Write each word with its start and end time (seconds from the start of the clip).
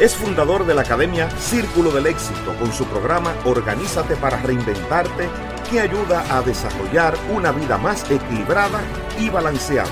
Es 0.00 0.14
fundador 0.14 0.64
de 0.64 0.74
la 0.74 0.82
Academia 0.82 1.28
Círculo 1.40 1.90
del 1.90 2.06
Éxito 2.06 2.54
con 2.60 2.72
su 2.72 2.84
programa 2.84 3.34
Organízate 3.44 4.14
para 4.14 4.40
Reinventarte 4.40 5.28
que 5.68 5.80
ayuda 5.80 6.24
a 6.30 6.40
desarrollar 6.40 7.18
una 7.34 7.50
vida 7.50 7.78
más 7.78 8.08
equilibrada 8.08 8.80
y 9.18 9.28
balanceada. 9.28 9.90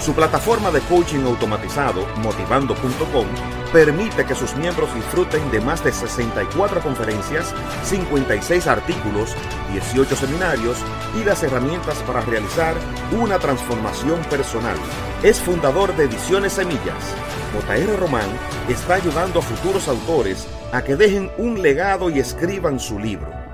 Su 0.00 0.14
plataforma 0.14 0.70
de 0.70 0.80
coaching 0.80 1.24
automatizado, 1.24 2.06
motivando.com, 2.22 3.26
permite 3.70 4.24
que 4.24 4.34
sus 4.34 4.56
miembros 4.56 4.94
disfruten 4.94 5.50
de 5.50 5.60
más 5.60 5.84
de 5.84 5.92
64 5.92 6.80
conferencias, 6.80 7.54
56 7.84 8.66
artículos, 8.66 9.34
18 9.72 10.16
seminarios 10.16 10.78
y 11.20 11.24
las 11.24 11.42
herramientas 11.42 11.98
para 12.06 12.22
realizar 12.22 12.76
una 13.12 13.38
transformación 13.38 14.22
personal. 14.30 14.76
Es 15.22 15.38
fundador 15.38 15.94
de 15.96 16.04
Ediciones 16.04 16.54
Semillas. 16.54 17.14
JR 17.60 17.98
Román 17.98 18.28
está 18.68 18.94
ayudando 18.94 19.38
a 19.38 19.42
futuros 19.42 19.88
autores 19.88 20.46
a 20.72 20.82
que 20.82 20.96
dejen 20.96 21.30
un 21.38 21.62
legado 21.62 22.10
y 22.10 22.18
escriban 22.18 22.80
su 22.80 22.98
libro 22.98 23.44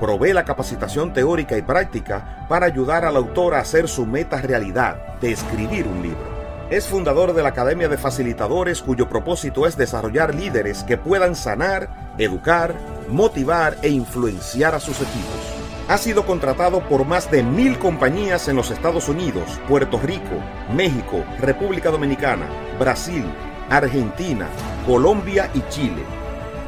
provee 0.00 0.32
la 0.32 0.44
capacitación 0.44 1.12
teórica 1.12 1.56
y 1.56 1.62
práctica 1.62 2.46
para 2.48 2.66
ayudar 2.66 3.04
al 3.04 3.16
autor 3.16 3.54
a 3.54 3.60
hacer 3.60 3.86
su 3.86 4.06
meta 4.06 4.40
realidad 4.40 5.18
de 5.20 5.30
escribir 5.30 5.86
un 5.86 6.02
libro. 6.02 6.40
Es 6.70 6.86
fundador 6.86 7.34
de 7.34 7.42
la 7.42 7.50
Academia 7.50 7.88
de 7.88 7.98
Facilitadores 7.98 8.80
cuyo 8.80 9.08
propósito 9.08 9.66
es 9.66 9.76
desarrollar 9.76 10.34
líderes 10.34 10.82
que 10.84 10.96
puedan 10.96 11.36
sanar, 11.36 12.14
educar, 12.16 12.74
motivar 13.08 13.76
e 13.82 13.90
influenciar 13.90 14.74
a 14.74 14.80
sus 14.80 14.96
equipos. 14.96 15.60
Ha 15.88 15.98
sido 15.98 16.24
contratado 16.24 16.80
por 16.88 17.04
más 17.04 17.30
de 17.30 17.42
mil 17.42 17.78
compañías 17.78 18.46
en 18.46 18.54
los 18.54 18.70
Estados 18.70 19.08
Unidos, 19.08 19.60
Puerto 19.68 19.98
Rico, 19.98 20.36
México, 20.72 21.24
República 21.40 21.90
Dominicana, 21.90 22.46
Brasil, 22.78 23.24
Argentina, 23.70 24.48
Colombia 24.86 25.50
y 25.54 25.62
Chile 25.70 26.20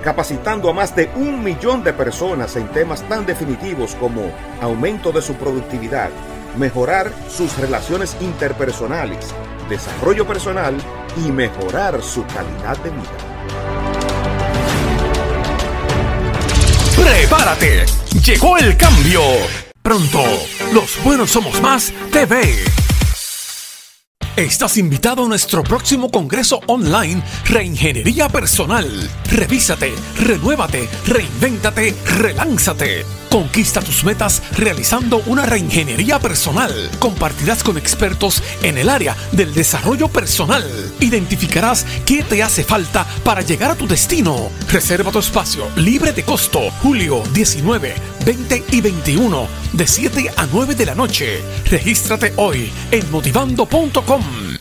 capacitando 0.02 0.68
a 0.68 0.72
más 0.72 0.94
de 0.94 1.10
un 1.14 1.42
millón 1.42 1.82
de 1.82 1.92
personas 1.92 2.56
en 2.56 2.68
temas 2.68 3.02
tan 3.08 3.24
definitivos 3.24 3.94
como 3.94 4.30
aumento 4.60 5.12
de 5.12 5.22
su 5.22 5.34
productividad, 5.34 6.10
mejorar 6.58 7.12
sus 7.30 7.56
relaciones 7.56 8.16
interpersonales, 8.20 9.32
desarrollo 9.68 10.26
personal 10.26 10.74
y 11.24 11.30
mejorar 11.30 12.02
su 12.02 12.26
calidad 12.26 12.76
de 12.78 12.90
vida. 12.90 13.10
¡Prepárate! 16.96 17.86
Llegó 18.24 18.58
el 18.58 18.76
cambio. 18.76 19.22
Pronto, 19.82 20.22
Los 20.72 21.02
Buenos 21.02 21.30
Somos 21.30 21.60
Más 21.60 21.92
TV 22.12 22.81
Estás 24.37 24.78
invitado 24.78 25.26
a 25.26 25.28
nuestro 25.28 25.62
próximo 25.62 26.10
congreso 26.10 26.60
online 26.66 27.22
Reingeniería 27.44 28.31
Personal. 28.31 28.88
Revísate, 29.31 29.93
renuévate, 30.19 30.88
reinvéntate, 31.06 31.94
relánzate. 32.06 33.22
Conquista 33.32 33.81
tus 33.81 34.04
metas 34.04 34.43
realizando 34.59 35.22
una 35.25 35.47
reingeniería 35.47 36.19
personal. 36.19 36.91
Compartirás 36.98 37.62
con 37.65 37.78
expertos 37.78 38.43
en 38.62 38.76
el 38.76 38.91
área 38.91 39.16
del 39.32 39.54
desarrollo 39.54 40.09
personal. 40.09 40.62
Identificarás 41.00 41.87
qué 42.04 42.22
te 42.25 42.43
hace 42.43 42.62
falta 42.62 43.06
para 43.25 43.41
llegar 43.41 43.70
a 43.70 43.75
tu 43.75 43.88
destino. 43.88 44.50
Reserva 44.70 45.10
tu 45.10 45.19
espacio 45.19 45.66
libre 45.76 46.12
de 46.12 46.25
costo. 46.25 46.60
Julio 46.82 47.22
19, 47.32 47.94
20 48.26 48.65
y 48.70 48.81
21 48.82 49.49
de 49.72 49.87
7 49.87 50.31
a 50.37 50.47
9 50.53 50.75
de 50.75 50.84
la 50.84 50.94
noche. 50.94 51.41
Regístrate 51.70 52.34
hoy 52.37 52.70
en 52.91 53.10
motivando.com. 53.10 54.51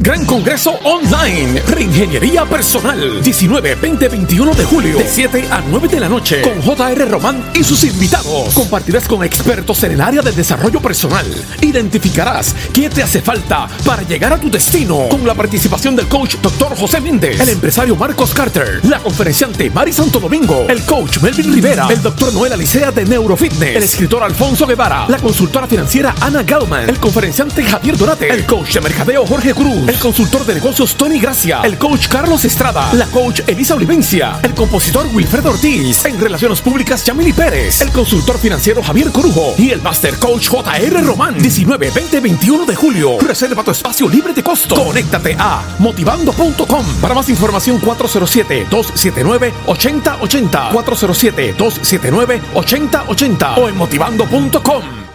Gran 0.00 0.26
Congreso 0.26 0.72
Online, 0.82 1.62
Reingeniería 1.62 2.44
Personal, 2.44 3.22
19, 3.22 3.76
20, 3.76 4.08
21 4.08 4.54
de 4.54 4.64
julio, 4.64 4.98
de 4.98 5.08
7 5.08 5.46
a 5.48 5.62
9 5.70 5.88
de 5.88 6.00
la 6.00 6.08
noche, 6.08 6.42
con 6.42 6.60
JR 6.60 7.08
Román 7.08 7.42
y 7.54 7.62
sus 7.62 7.84
invitados. 7.84 8.52
Compartirás 8.52 9.06
con 9.06 9.22
expertos 9.22 9.84
en 9.84 9.92
el 9.92 10.00
área 10.00 10.22
de 10.22 10.32
desarrollo 10.32 10.80
personal. 10.80 11.24
Identificarás 11.60 12.54
qué 12.74 12.90
te 12.90 13.04
hace 13.04 13.22
falta 13.22 13.68
para 13.84 14.02
llegar 14.02 14.32
a 14.32 14.40
tu 14.40 14.50
destino, 14.50 15.08
con 15.08 15.24
la 15.24 15.34
participación 15.34 15.94
del 15.94 16.08
coach 16.08 16.34
Dr. 16.42 16.76
José 16.76 17.00
Méndez, 17.00 17.40
el 17.40 17.48
empresario 17.48 17.94
Marcos 17.94 18.34
Carter, 18.34 18.84
la 18.84 18.98
conferenciante 18.98 19.70
Mari 19.70 19.92
Santo 19.92 20.18
Domingo, 20.18 20.66
el 20.68 20.82
coach 20.82 21.20
Melvin 21.22 21.54
Rivera, 21.54 21.86
el 21.90 22.02
doctor 22.02 22.34
Noel 22.34 22.52
Alicea 22.52 22.90
de 22.90 23.04
Neurofitness, 23.04 23.76
el 23.76 23.84
escritor 23.84 24.24
Alfonso 24.24 24.66
Guevara, 24.66 25.06
la 25.08 25.18
consultora 25.18 25.68
financiera 25.68 26.12
Ana 26.20 26.42
Galman, 26.42 26.90
el 26.90 26.98
conferenciante 26.98 27.62
Javier 27.64 27.96
Dorate, 27.96 28.28
el 28.28 28.44
coach 28.44 28.74
de 28.74 28.80
mercadeo 28.80 29.24
Jorge 29.24 29.54
Cruz, 29.54 29.75
el 29.86 29.98
consultor 29.98 30.46
de 30.46 30.54
negocios 30.54 30.96
Tony 30.96 31.18
Gracia, 31.18 31.60
el 31.62 31.76
coach 31.76 32.08
Carlos 32.08 32.44
Estrada, 32.44 32.92
la 32.94 33.06
coach 33.06 33.42
Elisa 33.46 33.74
Olivencia, 33.74 34.40
el 34.42 34.54
compositor 34.54 35.06
Wilfredo 35.12 35.50
Ortiz, 35.50 36.04
en 36.04 36.18
relaciones 36.18 36.60
públicas 36.60 37.04
Yamili 37.04 37.32
Pérez, 37.32 37.80
el 37.82 37.90
consultor 37.90 38.38
financiero 38.38 38.82
Javier 38.82 39.12
Corujo 39.12 39.54
y 39.58 39.70
el 39.70 39.82
master 39.82 40.18
coach 40.18 40.48
JR 40.48 41.04
Román. 41.04 41.38
19, 41.38 41.90
20, 41.90 42.20
21 42.20 42.66
de 42.66 42.74
julio. 42.74 43.18
Reserva 43.20 43.62
tu 43.62 43.70
espacio 43.70 44.08
libre 44.08 44.32
de 44.32 44.42
costo. 44.42 44.74
Conéctate 44.74 45.36
a 45.38 45.62
motivando.com. 45.78 46.84
Para 47.00 47.14
más 47.14 47.28
información 47.28 47.80
407-279-8080. 47.80 50.72
407-279-8080 50.72 53.58
o 53.58 53.68
en 53.68 53.76
motivando.com. 53.76 55.05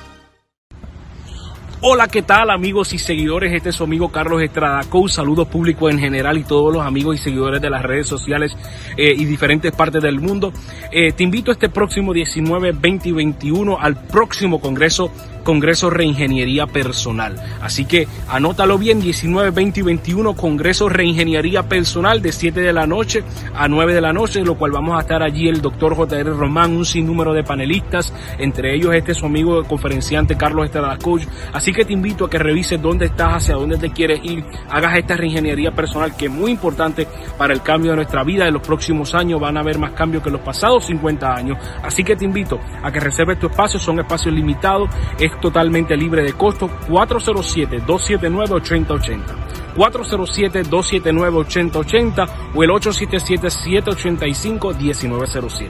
Hola, 1.84 2.08
¿qué 2.08 2.22
tal 2.22 2.52
amigos 2.52 2.94
y 2.94 3.00
seguidores? 3.00 3.52
Este 3.54 3.70
es 3.70 3.76
su 3.76 3.86
amigo 3.86 4.10
Carlos 4.10 4.40
Estrada, 4.44 4.84
coach, 4.88 5.14
saludos 5.14 5.48
públicos 5.48 5.92
en 5.92 5.98
general 5.98 6.38
y 6.38 6.44
todos 6.44 6.72
los 6.72 6.86
amigos 6.86 7.16
y 7.16 7.18
seguidores 7.18 7.60
de 7.60 7.72
las 7.72 7.82
redes 7.82 8.08
sociales 8.08 8.56
eh, 8.98 9.16
y 9.18 9.26
diferentes 9.26 9.72
partes 9.72 10.00
del 10.00 10.20
mundo. 10.20 10.54
Eh, 10.92 11.12
te 11.12 11.24
invito 11.24 11.52
este 11.52 11.70
próximo 11.70 12.14
19, 12.14 12.74
20 12.74 13.10
y 13.10 13.12
21 13.14 13.80
al 13.80 13.96
próximo 13.96 14.62
Congreso 14.62 15.12
Congreso 15.44 15.90
Reingeniería 15.90 16.68
Personal. 16.68 17.36
Así 17.62 17.86
que 17.86 18.08
anótalo 18.28 18.78
bien, 18.78 19.02
19, 19.02 19.52
20 19.52 19.80
y 19.80 19.84
21, 19.84 20.36
Congreso 20.36 20.90
Reingeniería 20.90 21.64
Personal 21.64 22.22
de 22.22 22.32
7 22.32 22.60
de 22.60 22.74
la 22.74 22.88
noche 22.88 23.24
a 23.54 23.68
9 23.68 23.94
de 23.94 24.02
la 24.02 24.14
noche, 24.14 24.44
lo 24.44 24.56
cual 24.56 24.72
vamos 24.72 24.98
a 24.98 25.02
estar 25.02 25.24
allí 25.24 25.48
el 25.48 25.62
doctor 25.62 25.96
J.R. 25.96 26.32
Román, 26.32 26.72
un 26.76 26.86
sinnúmero 26.86 27.34
de 27.34 27.44
panelistas, 27.44 28.14
entre 28.38 28.76
ellos 28.76 28.94
este 28.94 29.14
su 29.14 29.26
amigo 29.26 29.64
conferenciante 29.64 30.36
Carlos 30.36 30.66
Estrada 30.66 30.98
Coach. 30.98 31.24
Así 31.54 31.72
que 31.72 31.86
te 31.86 31.94
invito 31.94 32.26
a 32.26 32.30
que 32.30 32.38
revises 32.38 32.82
dónde 32.82 33.06
estás, 33.06 33.36
hacia 33.36 33.56
dónde 33.56 33.78
te 33.78 33.92
quieres 33.92 34.20
ir, 34.24 34.44
hagas 34.70 34.98
esta 34.98 35.16
reingeniería 35.16 35.72
personal 35.72 36.16
que 36.16 36.26
es 36.26 36.32
muy 36.32 36.52
importante 36.52 37.08
para 37.38 37.54
el 37.54 37.62
cambio 37.62 37.92
de 37.92 37.98
nuestra 37.98 38.24
vida. 38.24 38.48
En 38.48 38.54
los 38.54 38.66
próximos 38.66 39.14
años 39.16 39.40
van 39.40 39.58
a 39.58 39.62
haber 39.62 39.78
más 39.78 39.92
cambios 39.92 40.24
que 40.24 40.30
los 40.30 40.42
pasados 40.42 40.86
50 40.86 41.34
años. 41.34 41.58
Así 41.84 42.04
que 42.04 42.16
te 42.16 42.26
invito 42.26 42.60
a 42.82 42.92
que 42.92 43.00
reserves 43.00 43.40
tu 43.40 43.48
espacio, 43.48 43.80
son 43.80 44.00
espacios 44.00 44.34
limitados 44.34 44.90
totalmente 45.40 45.96
libre 45.96 46.24
de 46.24 46.34
costo. 46.34 46.70
407-279-8080. 46.90 49.52
407-279-8080 49.76 52.30
o 52.54 52.64
el 52.64 52.70
877-785-1907. 52.72 55.70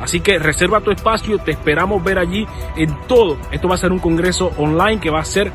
Así 0.00 0.20
que 0.20 0.38
reserva 0.38 0.80
tu 0.80 0.90
espacio, 0.90 1.38
te 1.38 1.52
esperamos 1.52 2.02
ver 2.02 2.18
allí 2.18 2.46
en 2.76 2.96
todo. 3.06 3.38
Esto 3.50 3.68
va 3.68 3.74
a 3.74 3.78
ser 3.78 3.92
un 3.92 3.98
congreso 3.98 4.50
online 4.56 5.00
que 5.00 5.10
va 5.10 5.20
a 5.20 5.24
ser 5.24 5.52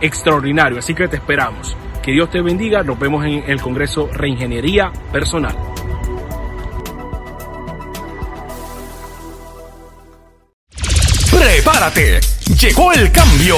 extraordinario, 0.00 0.78
así 0.78 0.94
que 0.94 1.08
te 1.08 1.16
esperamos. 1.16 1.76
Que 2.02 2.12
Dios 2.12 2.30
te 2.30 2.40
bendiga, 2.40 2.82
nos 2.82 2.98
vemos 2.98 3.24
en 3.24 3.44
el 3.46 3.60
Congreso 3.60 4.08
Reingeniería 4.12 4.92
Personal. 5.12 5.56
Prepárate, 11.30 12.20
llegó 12.60 12.92
el 12.92 13.12
cambio. 13.12 13.54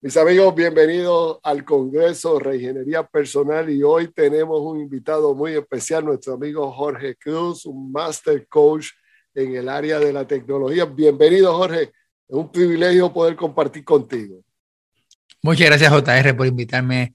Mis 0.00 0.16
amigos, 0.16 0.54
bienvenidos 0.54 1.38
al 1.42 1.64
Congreso 1.64 2.38
Reingeniería 2.38 3.06
Personal 3.06 3.68
y 3.70 3.82
hoy 3.82 4.08
tenemos 4.08 4.60
un 4.60 4.80
invitado 4.80 5.34
muy 5.34 5.52
especial, 5.52 6.04
nuestro 6.04 6.34
amigo 6.34 6.70
Jorge 6.72 7.16
Cruz, 7.16 7.66
un 7.66 7.92
Master 7.92 8.46
Coach 8.48 8.86
en 9.34 9.56
el 9.56 9.68
área 9.68 9.98
de 9.98 10.12
la 10.12 10.26
tecnología. 10.26 10.86
Bienvenido, 10.86 11.54
Jorge. 11.54 11.82
Es 11.82 12.36
un 12.36 12.50
privilegio 12.50 13.12
poder 13.12 13.36
compartir 13.36 13.84
contigo. 13.84 14.42
Muchas 15.42 15.66
gracias, 15.66 15.92
JR, 15.92 16.36
por 16.36 16.46
invitarme 16.46 17.12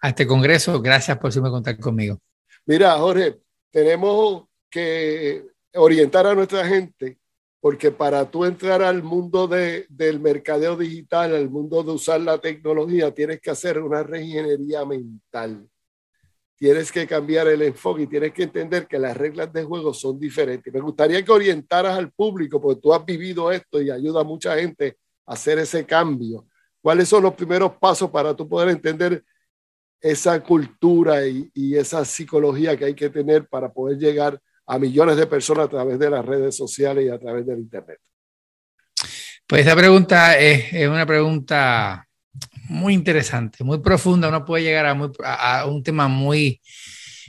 a 0.00 0.08
este 0.08 0.26
congreso. 0.26 0.80
Gracias 0.80 1.18
por 1.18 1.32
siempre 1.32 1.50
contar 1.50 1.78
conmigo. 1.78 2.20
Mira, 2.66 2.92
Jorge, 2.98 3.38
tenemos 3.70 4.44
que 4.70 5.44
orientar 5.74 6.26
a 6.26 6.34
nuestra 6.34 6.66
gente 6.66 7.18
porque 7.62 7.92
para 7.92 8.28
tú 8.28 8.44
entrar 8.44 8.82
al 8.82 9.04
mundo 9.04 9.46
de, 9.46 9.86
del 9.88 10.18
mercadeo 10.18 10.76
digital, 10.76 11.32
al 11.32 11.48
mundo 11.48 11.84
de 11.84 11.92
usar 11.92 12.20
la 12.20 12.38
tecnología, 12.38 13.14
tienes 13.14 13.40
que 13.40 13.52
hacer 13.52 13.78
una 13.78 14.02
reingeniería 14.02 14.84
mental. 14.84 15.68
Tienes 16.56 16.90
que 16.90 17.06
cambiar 17.06 17.46
el 17.46 17.62
enfoque 17.62 18.02
y 18.02 18.06
tienes 18.08 18.32
que 18.32 18.42
entender 18.42 18.88
que 18.88 18.98
las 18.98 19.16
reglas 19.16 19.52
de 19.52 19.62
juego 19.62 19.94
son 19.94 20.18
diferentes. 20.18 20.74
Me 20.74 20.80
gustaría 20.80 21.24
que 21.24 21.30
orientaras 21.30 21.96
al 21.96 22.10
público, 22.10 22.60
porque 22.60 22.80
tú 22.80 22.92
has 22.92 23.06
vivido 23.06 23.52
esto 23.52 23.80
y 23.80 23.92
ayuda 23.92 24.22
a 24.22 24.24
mucha 24.24 24.56
gente 24.56 24.98
a 25.24 25.34
hacer 25.34 25.60
ese 25.60 25.86
cambio 25.86 26.46
¿Cuáles 26.82 27.08
son 27.08 27.22
los 27.22 27.34
primeros 27.34 27.76
pasos 27.76 28.10
para 28.10 28.34
tú 28.34 28.48
poder 28.48 28.70
entender 28.70 29.24
esa 30.00 30.42
cultura 30.42 31.24
y, 31.24 31.76
esa 31.76 32.04
psicología 32.04 32.76
que 32.76 32.86
hay 32.86 32.94
que 32.94 33.08
tener 33.08 33.46
para 33.46 33.72
poder 33.72 33.98
llegar 33.98 34.40
a 34.72 34.78
millones 34.78 35.18
de 35.18 35.26
personas 35.26 35.66
a 35.66 35.68
través 35.68 35.98
de 35.98 36.08
las 36.08 36.24
redes 36.24 36.56
sociales 36.56 37.04
y 37.04 37.10
a 37.10 37.18
través 37.18 37.44
del 37.44 37.58
Internet? 37.58 37.98
Pues 39.46 39.66
esa 39.66 39.76
pregunta 39.76 40.38
es, 40.38 40.88
una 40.88 41.04
pregunta 41.04 42.08
muy 42.70 42.94
interesante, 42.94 43.64
muy 43.64 43.80
profunda. 43.80 44.28
Uno 44.28 44.46
puede 44.46 44.64
llegar 44.64 44.86
a, 44.86 45.66
un 45.66 45.82
tema 45.82 46.08
muy, 46.08 46.58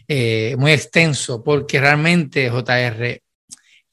eh, 0.07 0.55
muy 0.57 0.71
extenso, 0.71 1.43
porque 1.43 1.81
realmente, 1.81 2.49
JR, 2.49 3.21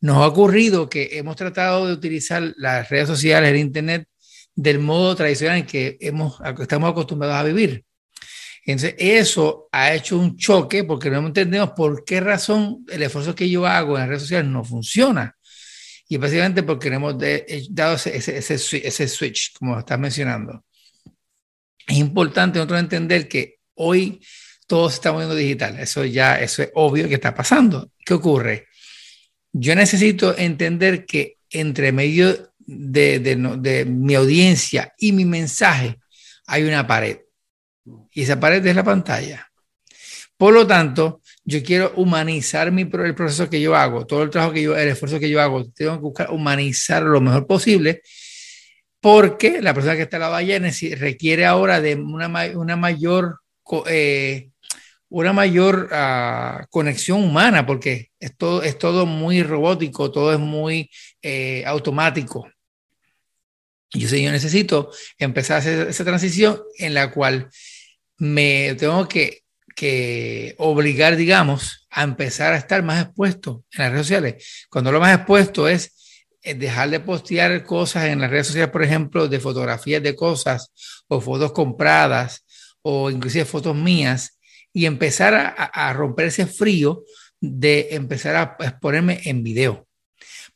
nos 0.01 0.19
ha 0.19 0.29
ocurrido 0.29 0.89
que 0.89 1.19
hemos 1.19 1.35
tratado 1.35 1.89
de 1.89 1.93
utilizar 1.93 2.55
las 2.57 2.89
redes 2.89 3.09
sociales, 3.09 3.51
el 3.51 3.57
Internet, 3.57 4.07
del 4.55 4.79
modo 4.79 5.17
tradicional 5.17 5.59
en 5.59 5.67
que 5.67 5.99
estamos 5.99 6.41
acostumbrados 6.89 7.37
a 7.37 7.43
vivir. 7.43 7.85
Entonces, 8.65 8.95
eso 8.99 9.69
ha 9.73 9.95
hecho 9.95 10.19
un 10.19 10.37
choque 10.37 10.85
porque 10.85 11.11
no 11.11 11.27
entendemos 11.27 11.71
por 11.71 12.05
qué 12.05 12.21
razón 12.21 12.85
el 12.89 13.03
esfuerzo 13.03 13.35
que 13.35 13.49
yo 13.49 13.67
hago 13.67 13.95
en 13.95 14.01
las 14.01 14.09
redes 14.09 14.23
sociales 14.23 14.51
no 14.51 14.65
funciona. 14.65 15.37
Y 16.09 16.17
básicamente 16.17 16.63
porque 16.63 16.91
no 16.91 16.97
hemos 16.97 17.23
eh, 17.23 17.67
dado 17.71 17.95
ese, 17.95 18.37
ese, 18.37 19.09
switch, 19.09 19.53
como 19.59 19.79
estás 19.79 19.99
mencionando. 19.99 20.65
Es 21.87 21.97
importante 21.97 22.59
nosotros 22.59 22.81
entender 22.81 23.29
que 23.29 23.59
hoy 23.75 24.21
todo 24.67 24.89
se 24.89 24.97
está 24.97 25.13
moviendo 25.13 25.35
digital. 25.35 25.79
Eso 25.79 26.05
ya, 26.05 26.41
eso 26.41 26.63
es 26.63 26.71
obvio 26.75 27.09
que 27.09 27.15
está 27.15 27.35
pasando. 27.35 27.93
¿Qué 28.05 28.15
ocurre? 28.15 28.67
Yo 29.53 29.75
necesito 29.75 30.37
entender 30.37 31.07
que 31.07 31.39
entre 31.51 31.93
medio 31.93 32.53
de, 32.59 33.85
mi 33.89 34.15
audiencia 34.15 34.95
y 34.99 35.13
mi 35.13 35.25
mensaje, 35.25 35.99
hay 36.47 36.65
una 36.65 36.87
pared. 36.87 37.19
Y 38.13 38.23
esa 38.23 38.39
pared 38.39 38.65
es 38.67 38.77
la 38.77 38.85
pantalla. 38.85 39.47
Por 40.37 40.55
lo 40.55 40.67
tanto, 40.67 41.21
yo 41.45 41.63
quiero 41.63 41.93
humanizar 41.97 42.73
mi, 42.73 42.83
el 42.83 43.15
proceso 43.15 43.51
que 43.51 43.61
yo 43.61 43.77
hago, 43.77 44.07
todo 44.07 44.23
el 44.23 44.31
trabajo 44.31 44.55
que 44.55 44.63
yo, 44.63 44.77
el 44.77 44.89
esfuerzo 44.89 45.21
que 45.21 45.29
yo 45.29 45.41
hago, 45.41 45.71
tengo 45.71 45.97
que 45.97 46.01
buscar 46.01 46.31
humanizar 46.31 47.03
lo 47.03 47.21
mejor 47.21 47.47
posible, 47.47 48.03
porque 49.01 49.61
la 49.61 49.75
persona 49.75 49.97
que 49.97 50.03
está 50.03 50.17
en 50.17 50.23
la 50.23 50.29
valle 50.29 50.59
requiere 50.97 51.45
ahora 51.45 51.81
de 51.81 51.95
una, 51.95 52.29
una 52.55 52.77
mayor 52.77 53.41
eh, 53.87 54.51
una 55.11 55.33
mayor 55.33 55.89
ah, 55.93 56.67
conexión 56.71 57.23
humana, 57.23 57.67
porque 57.67 58.11
es 58.19 58.37
todo, 58.37 58.63
es 58.63 58.79
todo 58.79 59.07
muy 59.07 59.43
robótico, 59.43 60.11
todo 60.11 60.33
es 60.33 60.39
muy 60.39 60.91
eh, 61.21 61.65
automático. 61.67 62.49
Yo 63.93 64.09
sé, 64.09 64.23
yo 64.23 64.31
necesito 64.31 64.91
empezar 65.19 65.57
a 65.57 65.59
hacer 65.59 65.89
esa 65.89 66.05
transición 66.05 66.63
en 66.79 66.95
la 66.95 67.11
cual 67.11 67.51
me 68.21 68.75
tengo 68.75 69.09
que, 69.09 69.45
que 69.75 70.55
obligar, 70.59 71.17
digamos, 71.17 71.87
a 71.91 72.03
empezar 72.03 72.53
a 72.53 72.59
estar 72.59 72.83
más 72.83 73.03
expuesto 73.03 73.65
en 73.73 73.83
las 73.83 73.93
redes 73.93 74.07
sociales. 74.07 74.67
Cuando 74.71 74.93
lo 74.93 75.01
más 75.01 75.17
expuesto 75.17 75.67
es 75.67 76.29
eh, 76.43 76.55
dejar 76.55 76.91
de 76.91 77.01
postear 77.01 77.65
cosas 77.65 78.05
en 78.05 78.21
las 78.21 78.31
redes 78.31 78.49
sociales, 78.49 78.71
por 78.71 78.83
ejemplo, 78.83 79.27
de 79.27 79.41
fotografías 79.41 80.03
de 80.03 80.15
cosas 80.15 80.71
o 81.09 81.21
fotos 81.21 81.53
compradas 81.53 82.45
o 82.83 83.11
inclusive 83.11 83.47
fotos 83.47 83.75
mías 83.75 84.39
y 84.73 84.85
empezar 84.85 85.35
a, 85.35 85.49
a 85.49 85.93
romper 85.95 86.27
ese 86.27 86.47
frío 86.47 87.05
de 87.41 87.89
empezar 87.93 88.37
a 88.37 88.57
exponerme 88.61 89.21
en 89.25 89.43
video. 89.43 89.89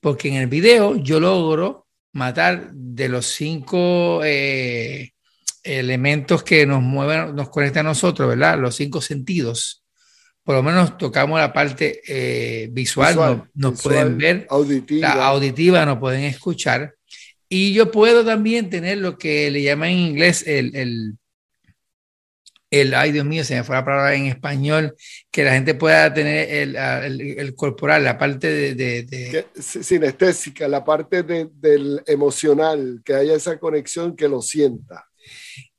Porque 0.00 0.28
en 0.28 0.34
el 0.34 0.48
video 0.48 0.96
yo 0.96 1.18
logro 1.18 1.86
matar 2.12 2.72
de 2.74 3.08
los 3.08 3.26
cinco 3.26 4.20
eh, 4.22 5.13
elementos 5.64 6.42
que 6.42 6.66
nos 6.66 6.82
mueven, 6.82 7.34
nos 7.34 7.48
conectan 7.48 7.86
a 7.86 7.90
nosotros, 7.90 8.28
¿verdad? 8.28 8.58
Los 8.58 8.76
cinco 8.76 9.00
sentidos. 9.00 9.82
Por 10.44 10.54
lo 10.54 10.62
menos 10.62 10.98
tocamos 10.98 11.40
la 11.40 11.52
parte 11.52 12.02
eh, 12.06 12.68
visual, 12.70 13.48
nos, 13.54 13.82
pueden 13.82 14.18
ver, 14.18 14.46
auditiva. 14.50 15.14
la 15.14 15.26
auditiva 15.26 15.86
nos 15.86 15.98
pueden 15.98 16.24
escuchar. 16.24 16.94
Y 17.48 17.72
yo 17.72 17.90
puedo 17.90 18.24
también 18.24 18.68
tener 18.68 18.98
lo 18.98 19.16
que 19.16 19.50
le 19.50 19.62
llaman 19.62 19.90
en 19.90 19.98
inglés 19.98 20.44
el 20.46 21.16
el, 22.80 22.94
ay 22.94 23.12
Dios 23.12 23.24
mío, 23.24 23.44
se 23.44 23.54
me 23.54 23.62
fue 23.62 23.76
la 23.76 23.84
palabra 23.84 24.14
en 24.14 24.26
español, 24.26 24.96
que 25.30 25.44
la 25.44 25.52
gente 25.52 25.74
pueda 25.74 26.12
tener 26.12 26.48
el, 26.50 27.54
corporal, 27.54 28.02
la 28.02 28.18
parte 28.18 28.74
de... 28.74 29.46
Sinestésica, 29.54 30.66
la 30.66 30.84
parte 30.84 31.22
del 31.22 32.02
emocional, 32.06 33.00
que 33.04 33.14
haya 33.14 33.34
esa 33.34 33.58
conexión 33.58 34.16
que 34.16 34.28
lo 34.28 34.42
sienta. 34.42 35.06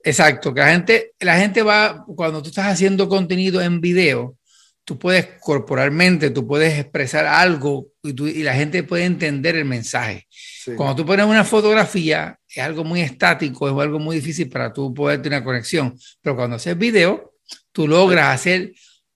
Exacto, 0.06 0.54
que 0.54 0.62
la 0.62 0.72
gente, 0.72 1.14
la 1.20 1.38
gente 1.40 1.64
va, 1.64 2.06
cuando 2.16 2.42
tú 2.44 2.50
estás 2.50 2.68
haciendo 2.68 3.10
contenido 3.10 3.60
en 3.60 3.82
video, 3.82 4.38
tú 4.84 5.00
puedes 5.00 5.28
corporalmente, 5.40 6.30
tú 6.30 6.46
puedes 6.46 6.78
expresar 6.78 7.26
algo 7.26 7.88
y, 8.04 8.44
la 8.44 8.54
gente 8.54 8.84
puede 8.84 9.06
entender 9.06 9.56
el 9.56 9.66
mensaje. 9.66 10.28
Cuando 10.78 10.96
tú 10.96 11.06
pones 11.08 11.26
una 11.26 11.44
fotografía, 11.44 12.38
es 12.48 12.64
algo 12.64 12.84
muy 12.84 13.02
estático, 13.02 13.68
es 13.68 13.84
algo 13.84 13.98
muy 13.98 14.18
difícil 14.18 14.48
para 14.48 14.72
tú 14.72 14.94
poder 14.94 15.24
tener 15.24 15.40
una 15.40 15.46
conexión. 15.46 15.98
Pero 16.22 16.36
cuando 16.36 16.58
haces 16.58 16.78
video, 16.78 17.34
tú 17.72 17.88
logras 17.88 18.36
hacer, 18.36 18.74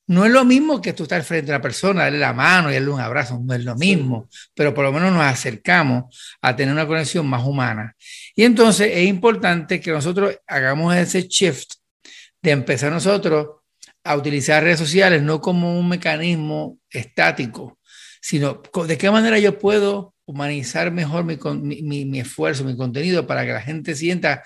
no 0.09 0.25
es 0.25 0.31
lo 0.31 0.43
mismo 0.43 0.81
que 0.81 0.93
tú 0.93 1.03
estar 1.03 1.23
frente 1.23 1.51
a 1.51 1.57
la 1.57 1.61
persona, 1.61 2.05
darle 2.05 2.17
la 2.17 2.33
mano 2.33 2.71
y 2.71 2.73
darle 2.73 2.89
un 2.89 2.99
abrazo, 2.99 3.39
no 3.43 3.53
es 3.53 3.63
lo 3.63 3.75
mismo, 3.75 4.27
pero 4.55 4.73
por 4.73 4.83
lo 4.83 4.91
menos 4.91 5.13
nos 5.13 5.21
acercamos 5.21 6.17
a 6.41 6.55
tener 6.55 6.73
una 6.73 6.87
conexión 6.87 7.27
más 7.27 7.45
humana. 7.45 7.95
Y 8.35 8.43
entonces 8.43 8.89
es 8.91 9.07
importante 9.07 9.79
que 9.79 9.91
nosotros 9.91 10.35
hagamos 10.47 10.95
ese 10.95 11.27
shift 11.27 11.73
de 12.41 12.49
empezar 12.49 12.91
nosotros 12.91 13.57
a 14.03 14.15
utilizar 14.15 14.63
redes 14.63 14.79
sociales 14.79 15.21
no 15.21 15.39
como 15.41 15.79
un 15.79 15.87
mecanismo 15.87 16.79
estático, 16.89 17.77
sino 18.19 18.63
de 18.87 18.97
qué 18.97 19.11
manera 19.11 19.37
yo 19.37 19.59
puedo 19.59 20.15
humanizar 20.25 20.91
mejor 20.91 21.23
mi, 21.23 21.83
mi, 21.83 22.19
esfuerzo, 22.19 22.63
mi 22.63 22.75
contenido, 22.75 23.27
para 23.27 23.45
que 23.45 23.53
la 23.53 23.61
gente 23.61 23.93
sienta 23.93 24.41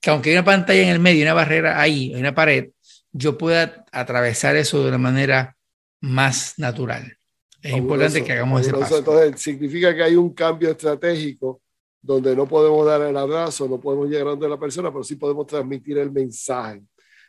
que 0.00 0.08
aunque 0.08 0.30
hay 0.30 0.36
una 0.36 0.44
pantalla 0.46 0.80
en 0.80 0.88
el 0.88 1.00
medio, 1.00 1.22
una 1.22 1.34
barrera 1.34 1.78
ahí, 1.78 2.14
hay 2.14 2.20
una 2.20 2.34
pared, 2.34 2.70
yo 3.12 3.38
pueda 3.38 3.84
atravesar 3.92 4.56
eso 4.56 4.82
de 4.82 4.88
una 4.88 4.98
manera 4.98 5.56
más 6.00 6.54
natural. 6.58 7.16
Es 7.62 7.76
importante 7.76 8.24
que 8.24 8.32
hagamos 8.32 8.62
ese 8.62 8.72
paso. 8.72 8.98
Entonces, 8.98 9.40
significa 9.40 9.94
que 9.94 10.02
hay 10.02 10.16
un 10.16 10.34
cambio 10.34 10.70
estratégico 10.70 11.62
donde 12.00 12.34
no 12.34 12.48
podemos 12.48 12.84
dar 12.84 13.02
el 13.02 13.16
abrazo, 13.16 13.68
no 13.68 13.80
podemos 13.80 14.08
llegar 14.08 14.26
a 14.26 14.30
donde 14.30 14.48
la 14.48 14.58
persona, 14.58 14.90
pero 14.90 15.04
sí 15.04 15.14
podemos 15.14 15.46
transmitir 15.46 15.98
el 15.98 16.10
mensaje. 16.10 16.82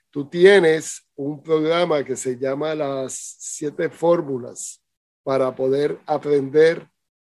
Tú 0.09 0.27
tienes 0.27 1.07
un 1.15 1.41
programa 1.41 2.03
que 2.03 2.15
se 2.15 2.37
llama 2.37 2.73
las 2.73 3.13
siete 3.39 3.89
fórmulas 3.89 4.81
para 5.23 5.55
poder 5.55 5.99
aprender 6.05 6.87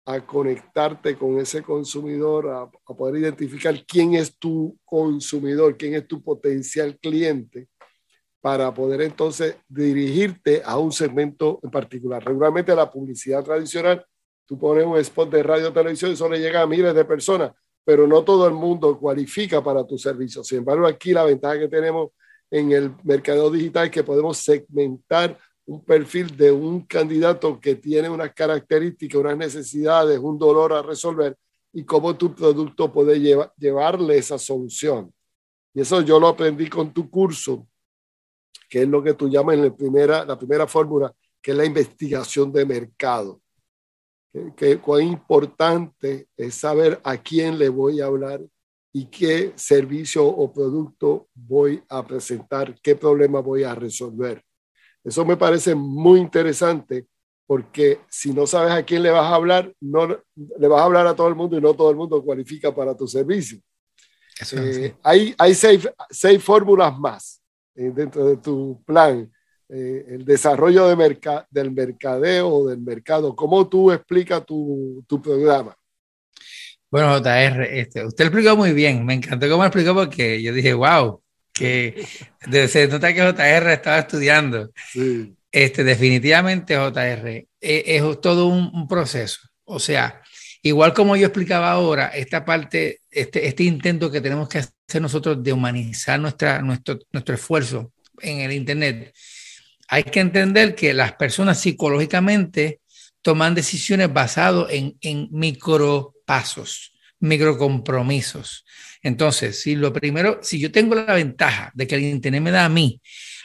a 0.04 0.24
conectarte 0.24 1.16
con 1.16 1.38
ese 1.38 1.62
consumidor, 1.62 2.48
a, 2.48 2.94
poder 2.94 3.20
identificar 3.20 3.84
quién 3.86 4.14
es 4.14 4.36
tu 4.36 4.78
consumidor, 4.84 5.76
quién 5.76 5.94
es 5.94 6.08
tu 6.08 6.22
potencial 6.22 6.98
cliente, 6.98 7.68
para 8.48 8.72
poder 8.72 9.02
entonces 9.02 9.56
dirigirte 9.68 10.62
a 10.64 10.78
un 10.78 10.90
segmento 10.90 11.60
en 11.62 11.70
particular. 11.70 12.24
Regularmente 12.24 12.74
la 12.74 12.90
publicidad 12.90 13.44
tradicional, 13.44 14.02
tú 14.46 14.58
pones 14.58 14.86
un 14.86 14.96
spot 14.96 15.30
de 15.30 15.42
radio 15.42 15.70
televisión 15.70 16.10
y 16.10 16.14
eso 16.14 16.30
le 16.30 16.40
llega 16.40 16.62
a 16.62 16.66
miles 16.66 16.94
de 16.94 17.04
personas, 17.04 17.52
pero 17.84 18.06
no 18.06 18.24
todo 18.24 18.48
el 18.48 18.54
mundo 18.54 18.98
cualifica 18.98 19.62
para 19.62 19.86
tu 19.86 19.98
servicio. 19.98 20.42
Sin 20.42 20.60
embargo, 20.60 20.86
aquí 20.86 21.12
la 21.12 21.24
ventaja 21.24 21.58
que 21.58 21.68
tenemos 21.68 22.12
en 22.50 22.72
el 22.72 22.94
mercado 23.04 23.50
digital 23.50 23.84
es 23.84 23.90
que 23.90 24.02
podemos 24.02 24.38
segmentar 24.38 25.38
un 25.66 25.84
perfil 25.84 26.34
de 26.34 26.50
un 26.50 26.86
candidato 26.86 27.60
que 27.60 27.74
tiene 27.74 28.08
unas 28.08 28.32
características, 28.32 29.20
unas 29.20 29.36
necesidades, 29.36 30.18
un 30.18 30.38
dolor 30.38 30.72
a 30.72 30.80
resolver 30.80 31.36
y 31.70 31.84
cómo 31.84 32.16
tu 32.16 32.34
producto 32.34 32.90
puede 32.90 33.20
llevarle 33.58 34.16
esa 34.16 34.38
solución. 34.38 35.12
Y 35.74 35.82
eso 35.82 36.00
yo 36.00 36.18
lo 36.18 36.28
aprendí 36.28 36.66
con 36.70 36.94
tu 36.94 37.10
curso, 37.10 37.66
que 38.68 38.82
es 38.82 38.88
lo 38.88 39.02
que 39.02 39.14
tú 39.14 39.28
llamas 39.28 39.56
en 39.56 39.64
la 39.64 39.74
primera, 39.74 40.24
la 40.24 40.38
primera 40.38 40.66
fórmula, 40.66 41.12
que 41.40 41.52
es 41.52 41.56
la 41.56 41.64
investigación 41.64 42.52
de 42.52 42.66
mercado. 42.66 43.40
Que, 44.32 44.54
que 44.54 44.78
cuán 44.78 45.02
importante 45.02 46.28
es 46.36 46.54
saber 46.54 47.00
a 47.02 47.16
quién 47.16 47.58
le 47.58 47.68
voy 47.70 48.00
a 48.00 48.06
hablar 48.06 48.40
y 48.92 49.06
qué 49.06 49.52
servicio 49.56 50.26
o 50.26 50.52
producto 50.52 51.28
voy 51.34 51.82
a 51.88 52.06
presentar, 52.06 52.74
qué 52.82 52.94
problema 52.94 53.40
voy 53.40 53.62
a 53.62 53.74
resolver. 53.74 54.42
Eso 55.02 55.24
me 55.24 55.36
parece 55.36 55.74
muy 55.74 56.20
interesante 56.20 57.06
porque 57.46 58.00
si 58.10 58.34
no 58.34 58.46
sabes 58.46 58.72
a 58.72 58.82
quién 58.82 59.02
le 59.02 59.10
vas 59.10 59.24
a 59.24 59.34
hablar, 59.34 59.72
no 59.80 60.06
le 60.06 60.68
vas 60.68 60.80
a 60.80 60.84
hablar 60.84 61.06
a 61.06 61.16
todo 61.16 61.28
el 61.28 61.34
mundo 61.34 61.56
y 61.56 61.62
no 61.62 61.72
todo 61.72 61.90
el 61.90 61.96
mundo 61.96 62.22
cualifica 62.22 62.74
para 62.74 62.94
tu 62.94 63.08
servicio. 63.08 63.58
Eh, 64.52 64.94
hay 65.02 65.34
hay 65.38 65.54
seis, 65.54 65.88
seis 66.10 66.44
fórmulas 66.44 66.96
más 66.98 67.42
eh, 67.78 67.92
dentro 67.94 68.26
de 68.26 68.36
tu 68.36 68.82
plan. 68.84 69.30
Eh, 69.70 70.04
el 70.08 70.24
desarrollo 70.24 70.88
de 70.88 71.44
del 71.50 71.70
mercadeo 71.70 72.68
del 72.68 72.80
mercado. 72.80 73.36
¿Cómo 73.36 73.68
tú 73.68 73.92
explicas 73.92 74.44
tu, 74.44 75.04
tu 75.06 75.20
programa? 75.20 75.76
Bueno, 76.90 77.18
JR, 77.18 77.62
este, 77.78 78.04
usted 78.04 78.24
lo 78.24 78.28
explicó 78.30 78.56
muy 78.56 78.72
bien. 78.72 79.04
Me 79.04 79.14
encantó 79.14 79.48
cómo 79.48 79.62
lo 79.62 79.68
explicó 79.68 79.94
porque 79.94 80.42
yo 80.42 80.52
dije, 80.54 80.72
wow, 80.72 81.22
que 81.52 82.06
se 82.68 82.88
nota 82.88 83.12
que 83.12 83.20
JR 83.20 83.72
estaba 83.72 83.98
estudiando. 83.98 84.70
Sí. 84.90 85.34
Este, 85.50 85.84
definitivamente, 85.84 86.76
JR, 86.76 87.28
e, 87.28 87.48
es, 87.60 88.20
todo 88.20 88.46
un, 88.46 88.88
proceso. 88.88 89.40
O 89.64 89.78
sea, 89.78 90.22
igual 90.62 90.92
como 90.92 91.16
yo 91.16 91.26
explicaba 91.26 91.70
ahora, 91.70 92.08
esta 92.08 92.44
parte, 92.44 93.00
este, 93.10 93.46
este 93.46 93.64
intento 93.64 94.10
que 94.10 94.20
tenemos 94.20 94.48
que 94.48 94.58
hacer 94.58 95.02
nosotros 95.02 95.42
de 95.42 95.52
humanizar 95.52 96.18
nuestra, 96.18 96.60
nuestro, 96.62 96.98
nuestro 97.12 97.34
esfuerzo 97.34 97.92
en 98.20 98.40
el 98.40 98.52
Internet, 98.52 99.14
hay 99.88 100.04
que 100.04 100.20
entender 100.20 100.74
que 100.74 100.92
las 100.92 101.14
personas 101.14 101.60
psicológicamente 101.60 102.80
toman 103.22 103.54
decisiones 103.54 104.12
basadas 104.12 104.66
en, 104.70 104.96
en 105.00 105.28
micropasos, 105.30 106.94
microcompromisos. 107.20 108.64
Entonces, 109.02 109.60
si 109.60 109.76
lo 109.76 109.92
primero, 109.92 110.40
si 110.42 110.58
yo 110.58 110.70
tengo 110.70 110.94
la 110.94 111.14
ventaja 111.14 111.70
de 111.74 111.86
que 111.86 111.94
el 111.94 112.02
Internet 112.02 112.42
me 112.42 112.50
da 112.50 112.64
a 112.64 112.68
mí 112.68 113.00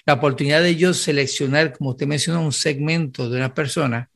la 0.05 0.13
oportunidad 0.13 0.61
de 0.61 0.75
yo 0.75 0.93
seleccionar, 0.93 1.73
como 1.73 1.91
usted 1.91 2.07
mencionó, 2.07 2.43
un 2.43 2.51
segmento 2.51 3.29
de 3.29 3.37
una 3.37 3.53
persona, 3.53 4.09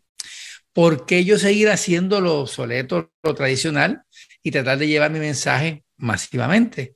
¿por 0.78 1.08
qué 1.08 1.26
yo 1.26 1.40
seguir 1.40 1.70
haciendo 1.70 2.22
lo 2.22 2.42
obsoleto, 2.42 3.12
lo 3.24 3.34
tradicional 3.34 4.04
y 4.44 4.52
tratar 4.52 4.78
de 4.78 4.86
llevar 4.86 5.10
mi 5.10 5.18
mensaje 5.18 5.84
masivamente? 5.98 6.94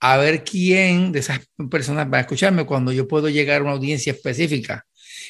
A 0.00 0.16
ver 0.16 0.42
quién 0.42 1.12
de 1.12 1.20
esas 1.20 1.38
personas 1.70 2.08
va 2.12 2.18
a 2.18 2.20
escucharme 2.22 2.66
cuando 2.66 2.90
yo 2.90 3.06
puedo 3.06 3.28
llegar 3.28 3.60
a 3.60 3.62
una 3.62 3.70
audiencia 3.70 4.12
específica. 4.14 4.84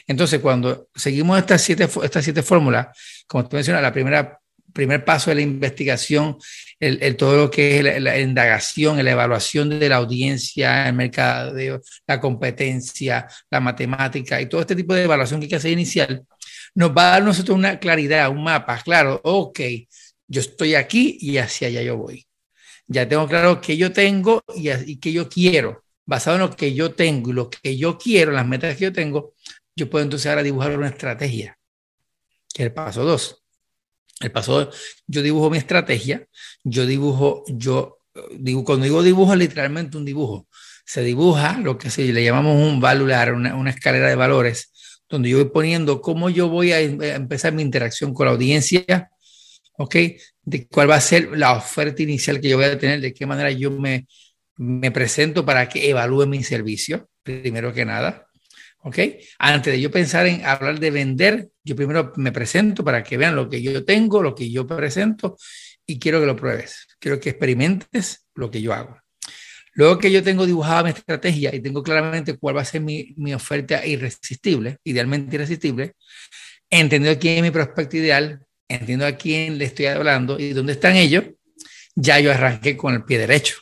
Entonces, 0.07 0.41
cuando 0.41 0.89
seguimos 0.95 1.39
estas 1.39 1.61
siete, 1.61 1.87
estas 2.03 2.25
siete 2.25 2.43
fórmulas, 2.43 2.87
como 3.27 3.45
usted 3.45 3.59
menciona, 3.59 3.83
la 3.83 3.93
primera 3.93 4.41
primer 4.73 5.05
paso 5.05 5.31
de 5.31 5.37
la 5.37 5.43
investigación, 5.43 6.39
el, 6.79 7.17
todo 7.17 7.37
lo 7.37 7.51
que 7.51 7.79
es 7.79 8.03
la, 8.03 8.19
indagación, 8.19 9.05
la 9.05 9.11
evaluación 9.11 9.79
de 9.79 9.89
la 9.89 9.97
audiencia, 9.97 10.89
el 10.89 10.95
mercado, 10.95 11.55
la 12.07 12.21
competencia, 12.21 13.27
la 13.51 13.61
matemática 13.61 14.41
y 14.41 14.47
todo 14.47 14.61
este 14.63 14.77
tipo 14.77 14.95
de 14.95 15.05
evaluación 15.05 15.41
que 15.41 15.47
hay 15.47 15.51
que 15.51 15.57
hacer 15.57 15.73
inicial, 15.73 16.25
nos 16.75 16.91
va 16.91 17.09
a 17.09 17.11
dar 17.13 17.25
nosotros 17.25 17.57
una 17.57 17.79
claridad, 17.79 18.31
un 18.31 18.45
mapa, 18.45 18.81
claro, 18.83 19.21
ok, 19.25 19.61
yo 20.29 20.41
estoy 20.41 20.75
aquí 20.75 21.19
y 21.21 21.39
hacia 21.39 21.69
allá 21.69 21.83
yo 21.83 21.97
voy. 21.97 22.27
Ya 22.87 23.09
tengo 23.09 23.27
claro 23.29 23.61
qué 23.61 23.77
yo 23.77 23.93
tengo 23.93 24.43
y, 24.55 24.71
y 24.71 24.97
qué 24.99 25.13
yo 25.13 25.29
quiero. 25.29 25.85
Basado 26.07 26.37
en 26.37 26.43
lo 26.43 26.57
que 26.57 26.75
yo 26.75 26.93
tengo 26.93 27.31
y 27.31 27.35
lo 27.35 27.51
que 27.51 27.77
yo 27.77 27.97
quiero, 27.99 28.33
las 28.33 28.47
metas 28.47 28.77
que 28.77 28.85
yo 28.85 28.93
tengo, 28.93 29.35
yo 29.77 29.89
puedo 29.89 30.03
entonces 30.05 30.29
ahora 30.29 30.43
dibujar 30.43 30.77
una 30.77 30.89
estrategia, 30.89 31.57
que 32.53 32.63
es 32.65 32.67
el 32.67 32.73
paso 32.73 33.05
dos 33.05 33.41
el 34.21 34.31
paso, 34.31 34.71
yo 35.07 35.23
dibujo 35.23 35.51
mi 35.51 35.59
estrategia, 35.59 36.27
yo 36.63 36.87
dibujo, 36.87 37.45
yo 37.49 37.99
digo, 38.33 38.65
cuando 38.65 38.85
digo 38.85 39.03
dibujo, 39.03 39.35
literalmente 39.35 39.97
un 39.97 40.05
dibujo. 40.05 40.47
Se 40.85 41.03
dibuja 41.03 41.59
lo 41.59 41.79
que 41.79 41.91
se 41.91 42.05
le 42.13 42.23
llamamos 42.23 42.57
un 42.57 42.81
valular, 42.81 43.33
una 43.33 43.71
escalera 43.71 44.09
de 44.09 44.17
valores, 44.17 44.73
donde 45.11 45.29
yo 45.29 45.39
voy 45.39 45.51
poniendo 45.51 46.01
cómo 46.01 46.31
yo 46.31 46.49
voy 46.49 46.73
a 46.73 46.81
empezar 46.81 47.53
mi 47.53 47.63
interacción 47.63 48.15
con 48.15 48.27
la 48.27 48.33
audiencia, 48.33 49.11
¿ok? 49.77 49.97
De 50.43 50.69
cuál 50.69 50.89
va 50.89 50.95
a 50.95 51.01
ser 51.01 51.37
la 51.37 51.53
oferta 51.53 52.03
inicial 52.03 52.41
que 52.41 52.49
yo 52.49 52.57
voy 52.57 52.67
a 52.67 52.79
tener, 52.79 53.01
de 53.01 53.13
qué 53.13 53.27
manera 53.27 53.51
yo 53.51 53.73
me, 53.73 54.07
me 54.57 54.91
presento 54.93 55.45
para 55.45 55.69
que 55.69 55.91
evalúe 55.91 56.27
mi 56.27 56.43
servicio, 56.45 57.11
primero 57.23 57.73
que 57.73 57.85
nada. 57.85 58.27
¿Ok? 58.83 58.99
Antes 59.39 59.75
de 59.75 59.81
yo 59.81 59.91
pensar 59.91 60.27
en 60.27 60.45
hablar 60.47 60.81
de 60.81 60.91
vender, 60.91 61.51
yo 61.63 61.77
primero 61.77 62.13
me 62.17 62.33
presento 62.33 62.83
para 62.83 63.03
que 63.03 63.19
vean 63.19 63.37
lo 63.37 63.51
que 63.51 63.61
yo 63.61 63.85
tengo, 63.85 64.23
lo 64.23 64.35
que 64.35 64.51
yo 64.51 64.67
presento 64.67 65.37
y 65.85 65.99
quiero 65.99 66.21
que 66.21 66.27
lo 66.27 66.37
pruebes. 66.37 66.87
Quiero 66.99 67.21
que 67.21 67.31
experimentes 67.31 68.27
lo 68.35 68.51
que 68.51 68.63
yo 68.63 68.73
hago. 68.73 68.97
Luego 69.73 69.99
que 69.99 70.11
yo 70.11 70.23
tengo 70.23 70.47
dibujada 70.47 70.83
mi 70.83 70.91
estrategia 70.91 71.55
y 71.55 71.61
tengo 71.61 71.83
claramente 71.83 72.37
cuál 72.37 72.57
va 72.57 72.63
a 72.63 72.65
ser 72.65 72.81
mi, 72.81 73.15
mi 73.17 73.35
oferta 73.35 73.85
irresistible, 73.87 74.79
idealmente 74.85 75.37
irresistible, 75.37 75.95
entendiendo 76.69 77.19
quién 77.21 77.37
es 77.37 77.43
mi 77.43 77.51
prospecto 77.51 77.97
ideal, 77.97 78.45
entiendo 78.69 79.07
a 79.07 79.13
quién 79.13 79.59
le 79.59 79.65
estoy 79.67 79.87
hablando 79.87 80.39
y 80.39 80.53
dónde 80.53 80.73
están 80.73 80.97
ellos, 80.97 81.25
ya 81.95 82.21
yo 82.21 82.31
arranqué 82.33 82.77
con 82.77 82.95
el 82.95 83.05
pie 83.05 83.19
derecho. 83.19 83.57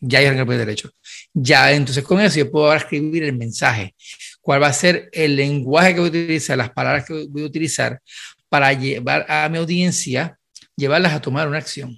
Ya 0.00 0.20
hay 0.20 0.26
el 0.26 0.46
derecho. 0.46 0.90
Ya, 1.34 1.72
entonces 1.72 2.02
con 2.04 2.20
eso 2.20 2.38
yo 2.38 2.50
puedo 2.50 2.66
ahora 2.66 2.78
escribir 2.78 3.24
el 3.24 3.36
mensaje. 3.36 3.94
¿Cuál 4.40 4.62
va 4.62 4.68
a 4.68 4.72
ser 4.72 5.10
el 5.12 5.36
lenguaje 5.36 5.94
que 5.94 6.00
voy 6.00 6.08
a 6.08 6.10
utilizar, 6.10 6.56
las 6.56 6.70
palabras 6.70 7.04
que 7.04 7.26
voy 7.28 7.42
a 7.42 7.46
utilizar 7.46 8.00
para 8.48 8.72
llevar 8.72 9.26
a 9.28 9.48
mi 9.48 9.58
audiencia, 9.58 10.38
llevarlas 10.76 11.12
a 11.12 11.20
tomar 11.20 11.48
una 11.48 11.58
acción? 11.58 11.96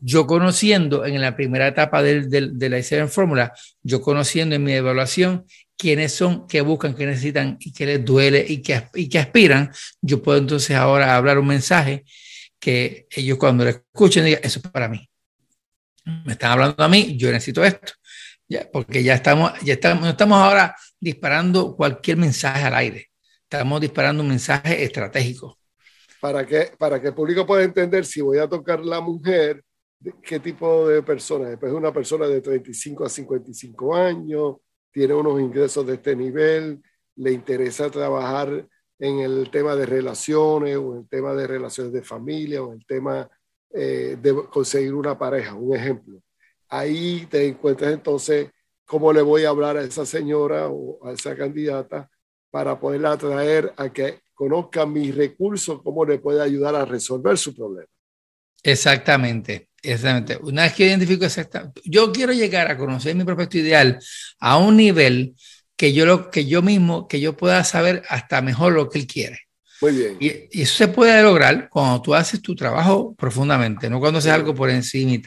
Yo 0.00 0.26
conociendo 0.26 1.04
en 1.04 1.20
la 1.20 1.36
primera 1.36 1.68
etapa 1.68 2.02
del, 2.02 2.28
del, 2.28 2.58
de 2.58 2.68
la 2.68 2.78
I7 2.78 3.08
Fórmula, 3.08 3.52
yo 3.82 4.00
conociendo 4.00 4.54
en 4.54 4.64
mi 4.64 4.72
evaluación 4.72 5.44
quiénes 5.76 6.12
son, 6.12 6.46
qué 6.46 6.60
buscan, 6.60 6.94
qué 6.94 7.06
necesitan 7.06 7.56
y 7.60 7.72
qué 7.72 7.86
les 7.86 8.04
duele 8.04 8.44
y 8.48 8.62
qué, 8.62 8.84
y 8.94 9.16
aspiran, 9.16 9.72
yo 10.00 10.22
puedo 10.22 10.38
entonces 10.38 10.76
ahora 10.76 11.16
hablar 11.16 11.38
un 11.38 11.46
mensaje 11.46 12.04
que 12.58 13.06
ellos 13.10 13.38
cuando 13.38 13.64
lo 13.64 13.70
escuchen 13.70 14.24
digan, 14.24 14.40
eso 14.44 14.60
es 14.62 14.70
para 14.70 14.88
mí 14.88 15.08
me 16.04 16.32
están 16.32 16.52
hablando 16.52 16.82
a 16.82 16.88
mí, 16.88 17.16
yo 17.16 17.30
necesito 17.30 17.64
esto. 17.64 17.92
Ya, 18.48 18.68
porque 18.70 19.02
ya 19.02 19.14
estamos, 19.14 19.52
ya 19.62 19.74
estamos, 19.74 20.08
estamos 20.08 20.38
ahora 20.38 20.76
disparando 21.00 21.74
cualquier 21.76 22.16
mensaje 22.16 22.64
al 22.64 22.74
aire. 22.74 23.10
Estamos 23.42 23.80
disparando 23.80 24.22
un 24.22 24.28
mensaje 24.28 24.82
estratégico. 24.82 25.58
Para 26.22 26.46
que, 26.46 26.70
para 26.78 27.00
que 27.00 27.08
el 27.08 27.14
público 27.14 27.44
pueda 27.44 27.64
entender 27.64 28.04
si 28.04 28.20
voy 28.20 28.38
a 28.38 28.48
tocar 28.48 28.78
la 28.84 29.00
mujer, 29.00 29.64
qué 30.22 30.38
tipo 30.38 30.86
de 30.86 31.02
persona. 31.02 31.48
Después 31.48 31.72
una 31.72 31.92
persona 31.92 32.28
de 32.28 32.40
35 32.40 33.04
a 33.04 33.08
55 33.08 33.96
años, 33.96 34.56
tiene 34.92 35.14
unos 35.14 35.40
ingresos 35.40 35.84
de 35.84 35.94
este 35.94 36.14
nivel, 36.14 36.80
le 37.16 37.32
interesa 37.32 37.90
trabajar 37.90 38.68
en 39.00 39.18
el 39.18 39.50
tema 39.50 39.74
de 39.74 39.84
relaciones 39.84 40.76
o 40.76 40.92
en 40.92 41.00
el 41.00 41.08
tema 41.08 41.34
de 41.34 41.46
relaciones 41.48 41.92
de 41.92 42.02
familia 42.02 42.62
o 42.62 42.68
en 42.68 42.78
el 42.78 42.86
tema 42.86 43.28
eh, 43.72 44.16
de 44.22 44.46
conseguir 44.48 44.94
una 44.94 45.18
pareja, 45.18 45.54
un 45.54 45.74
ejemplo. 45.74 46.22
Ahí 46.68 47.26
te 47.26 47.48
encuentras 47.48 47.92
entonces 47.92 48.48
cómo 48.86 49.12
le 49.12 49.22
voy 49.22 49.44
a 49.44 49.48
hablar 49.48 49.76
a 49.76 49.82
esa 49.82 50.06
señora 50.06 50.68
o 50.68 51.04
a 51.04 51.12
esa 51.12 51.34
candidata 51.34 52.08
para 52.50 52.78
poderla 52.78 53.12
atraer 53.12 53.72
a 53.76 53.92
que 53.92 54.20
conozca 54.42 54.84
mis 54.84 55.14
recursos, 55.14 55.80
cómo 55.84 56.04
le 56.04 56.18
puede 56.18 56.42
ayudar 56.42 56.74
a 56.74 56.84
resolver 56.84 57.38
su 57.38 57.54
problema. 57.54 57.86
Exactamente, 58.60 59.68
exactamente. 59.80 60.36
Una 60.42 60.62
vez 60.62 60.72
que 60.72 60.86
identifico 60.86 61.24
exactamente, 61.24 61.80
yo 61.84 62.10
quiero 62.10 62.32
llegar 62.32 62.68
a 62.68 62.76
conocer 62.76 63.14
mi 63.14 63.22
prospecto 63.22 63.58
ideal 63.58 64.00
a 64.40 64.58
un 64.58 64.76
nivel 64.76 65.36
que 65.76 65.92
yo, 65.92 66.06
lo, 66.06 66.28
que 66.28 66.44
yo 66.44 66.60
mismo, 66.60 67.06
que 67.06 67.20
yo 67.20 67.36
pueda 67.36 67.62
saber 67.62 68.02
hasta 68.08 68.42
mejor 68.42 68.72
lo 68.72 68.88
que 68.88 68.98
él 68.98 69.06
quiere. 69.06 69.38
Muy 69.80 69.92
bien. 69.92 70.16
Y, 70.18 70.60
eso 70.60 70.74
se 70.74 70.88
puede 70.88 71.22
lograr 71.22 71.68
cuando 71.68 72.02
tú 72.02 72.12
haces 72.12 72.42
tu 72.42 72.56
trabajo 72.56 73.14
profundamente, 73.14 73.88
no 73.88 74.00
cuando 74.00 74.18
haces 74.18 74.32
algo 74.32 74.56
por 74.56 74.70
encima. 74.70 75.22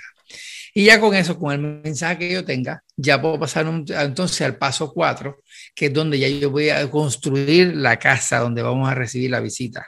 Y 0.78 0.84
ya 0.84 1.00
con 1.00 1.16
eso, 1.16 1.40
con 1.40 1.54
el 1.54 1.82
mensaje 1.82 2.18
que 2.18 2.34
yo 2.34 2.44
tenga, 2.44 2.84
ya 2.98 3.22
puedo 3.22 3.40
pasar 3.40 3.66
entonces 3.66 4.42
al 4.42 4.58
paso 4.58 4.92
4, 4.92 5.42
que 5.74 5.86
es 5.86 5.94
donde 5.94 6.20
ya 6.20 6.28
yo 6.28 6.52
voy 6.52 6.70
a 6.70 6.92
construir 6.92 7.74
la 7.78 7.98
casa 7.98 8.40
donde 8.40 8.62
vamos 8.62 8.90
a 8.90 8.94
recibir 8.94 9.32
la 9.32 9.40
visita. 9.40 9.88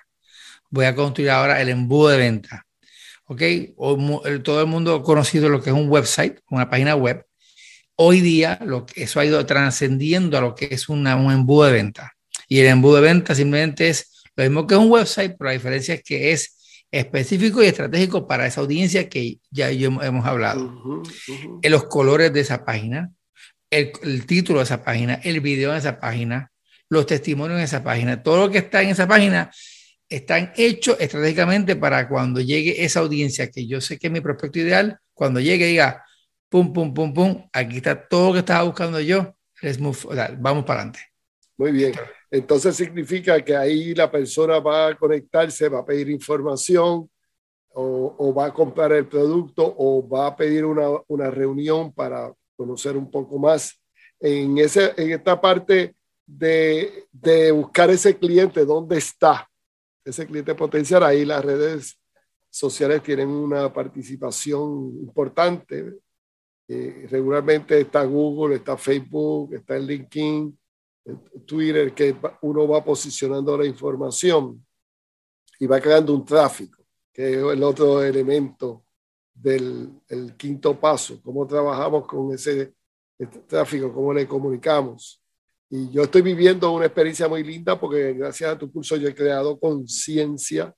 Voy 0.70 0.86
a 0.86 0.96
construir 0.96 1.32
ahora 1.32 1.62
el 1.62 1.68
embudo 1.68 2.08
de 2.08 2.18
venta. 2.18 2.66
¿Ok? 3.26 3.42
todo 4.44 4.62
el 4.62 4.68
mundo 4.68 4.96
ha 4.96 5.04
conocido 5.04 5.50
lo 5.50 5.62
que 5.62 5.72
es 5.72 5.76
un 5.76 5.90
website, 5.90 6.40
una 6.50 6.70
página 6.70 6.96
web. 6.96 7.26
Hoy 7.96 8.22
día 8.22 8.58
lo 8.64 8.86
eso 8.96 9.20
ha 9.20 9.26
ido 9.26 9.46
trascendiendo 9.46 10.38
a 10.38 10.42
lo 10.42 10.56
que 10.56 10.70
es 10.72 10.88
una, 10.88 11.18
un 11.18 11.34
embudo 11.34 11.66
de 11.66 11.74
venta. 11.74 12.14
Y 12.48 12.60
el 12.60 12.68
embudo 12.68 12.96
de 12.96 13.02
venta 13.02 13.36
simplemente 13.36 13.90
es 13.90 14.24
lo 14.38 14.44
mismo 14.46 14.66
que 14.66 14.78
un 14.78 14.90
website, 14.90 15.36
pero 15.38 15.50
la 15.50 15.54
diferencia 15.54 15.96
es 15.96 16.04
que 16.04 16.32
es 16.32 16.57
específico 16.92 17.62
y 17.62 17.68
estratégico 17.68 18.28
para 18.28 18.46
esa 18.46 18.62
audiencia 18.62 19.10
que 19.10 19.40
ya 19.52 19.70
hemos 19.70 20.26
hablado. 20.26 21.04
En 21.62 21.72
los 21.72 21.86
colores 21.86 22.32
de 22.34 22.42
esa 22.42 22.64
página, 22.66 23.12
el, 23.70 24.26
título 24.26 24.60
de 24.60 24.66
esa 24.66 24.84
página, 24.84 25.16
el 25.24 25.42
video 25.42 25.74
de 25.74 25.80
esa 25.80 26.00
página, 26.00 26.52
los 26.90 27.06
testimonios 27.06 27.58
de 27.58 27.66
esa 27.66 27.84
página, 27.84 28.24
todo 28.24 28.46
lo 28.46 28.52
que 28.52 28.60
está 28.60 28.82
en 28.82 28.90
esa 28.90 29.08
página 29.08 29.52
están 30.10 30.54
hechos 30.56 30.96
estratégicamente 31.00 31.76
para 31.76 32.08
cuando 32.08 32.40
llegue 32.40 32.86
esa 32.86 33.02
audiencia, 33.02 33.52
que 33.52 33.68
yo 33.68 33.82
sé 33.82 34.00
que 34.00 34.08
es 34.08 34.14
mi 34.14 34.22
prospecto 34.22 34.60
ideal, 34.60 35.00
cuando 35.14 35.42
llegue 35.42 35.66
diga, 35.66 36.06
pum, 36.48 36.72
pum, 36.72 36.94
pum, 36.94 37.14
pum, 37.14 37.50
aquí 37.52 37.78
está 37.78 38.08
todo 38.08 38.28
lo 38.28 38.34
que 38.34 38.40
estaba 38.40 38.64
buscando 38.64 39.02
yo, 39.02 39.36
vamos 40.38 40.64
para 40.64 40.82
adelante. 40.82 41.00
Muy 41.58 41.72
bien. 41.72 41.94
Entonces 42.30 42.76
significa 42.76 43.44
que 43.44 43.56
ahí 43.56 43.94
la 43.94 44.12
persona 44.12 44.60
va 44.60 44.88
a 44.88 44.98
conectarse, 44.98 45.70
va 45.70 45.80
a 45.80 45.86
pedir 45.86 46.10
información 46.10 47.10
o, 47.80 48.34
va 48.34 48.48
a 48.48 48.54
comprar 48.54 48.92
el 48.92 49.08
producto 49.08 49.76
o 49.78 50.08
va 50.08 50.28
a 50.28 50.36
pedir 50.36 50.66
una, 50.66 50.88
una, 51.08 51.30
reunión 51.30 51.94
para 51.94 52.34
conocer 52.56 52.98
un 52.98 53.10
poco 53.12 53.38
más. 53.38 53.80
En, 54.20 54.58
ese, 54.58 54.94
en 54.98 55.12
esta 55.12 55.40
parte 55.40 55.96
de, 56.26 57.06
de 57.12 57.52
buscar 57.52 57.92
ese 57.92 58.18
cliente, 58.18 58.66
¿dónde 58.66 58.98
está? 58.98 59.48
Ese 60.04 60.26
cliente 60.26 60.56
potencial, 60.56 61.04
ahí 61.04 61.24
las 61.24 61.46
redes 61.46 62.00
sociales 62.50 63.04
tienen 63.04 63.30
una 63.30 63.72
participación 63.72 64.98
importante. 65.00 66.00
Eh, 66.68 67.08
regularmente 67.10 67.80
está 67.80 68.04
Google, 68.04 68.56
está 68.56 68.76
Facebook, 68.76 69.54
está 69.54 69.78
el 69.78 69.86
LinkedIn, 69.86 70.58
Twitter 71.46 71.94
que 71.94 72.16
uno 72.42 72.68
va 72.68 72.84
posicionando 72.84 73.58
la 73.58 73.66
información 73.66 74.66
y 75.60 75.66
va 75.66 75.80
creando 75.80 76.14
un 76.14 76.26
tráfico, 76.26 76.84
que 77.14 77.32
es 77.32 77.38
el 77.38 77.64
otro 77.64 78.04
elemento 78.04 78.84
del 79.34 79.92
el 80.08 80.36
quinto 80.36 80.80
paso, 80.80 81.22
cómo 81.22 81.46
trabajamos 81.46 82.06
con 82.06 82.34
ese 82.34 82.74
este 83.18 83.40
tráfico, 83.40 83.92
cómo 83.92 84.14
le 84.14 84.28
comunicamos. 84.28 85.22
Y 85.70 85.90
yo 85.90 86.04
estoy 86.04 86.22
viviendo 86.22 86.72
una 86.72 86.86
experiencia 86.86 87.28
muy 87.28 87.44
linda 87.44 87.80
porque 87.80 88.14
gracias 88.14 88.52
a 88.52 88.58
tu 88.58 88.72
curso 88.72 88.96
yo 88.96 89.10
he 89.10 89.16
creado 89.16 89.60
conciencia 89.60 90.74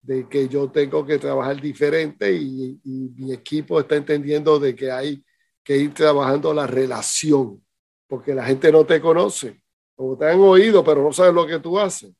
de 0.00 0.28
que 0.28 0.48
yo 0.48 0.70
tengo 0.70 1.06
que 1.06 1.18
trabajar 1.18 1.60
diferente 1.60 2.32
y, 2.32 2.80
mi 2.84 3.32
equipo 3.32 3.78
está 3.78 3.96
entendiendo 3.96 4.58
de 4.58 4.74
que 4.74 4.90
hay 4.90 5.22
que 5.62 5.76
ir 5.76 5.94
trabajando 5.94 6.52
la 6.52 6.66
relación, 6.66 7.64
porque 8.08 8.34
la 8.34 8.44
gente 8.44 8.72
no 8.72 8.84
te 8.84 9.00
conoce 9.00 9.61
o 9.96 10.16
te 10.16 10.26
han 10.26 10.40
oído, 10.40 10.84
pero 10.84 11.02
no 11.02 11.12
sabes 11.12 11.34
lo 11.34 11.46
que 11.46 11.58
tú 11.58 11.78
haces. 11.78 12.12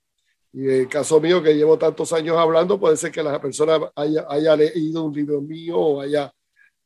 Y 0.52 0.64
en 0.64 0.80
el 0.82 0.88
caso 0.88 1.20
mío, 1.20 1.42
que 1.42 1.54
llevo 1.54 1.78
tantos 1.78 2.12
años 2.12 2.36
hablando, 2.36 2.78
puede 2.78 2.96
ser 2.96 3.10
que 3.10 3.22
la 3.22 3.40
persona 3.40 3.78
haya, 3.96 4.26
haya 4.28 4.56
leído 4.56 5.04
un 5.04 5.14
libro 5.14 5.40
mío 5.40 5.78
o 5.78 6.00
haya, 6.02 6.32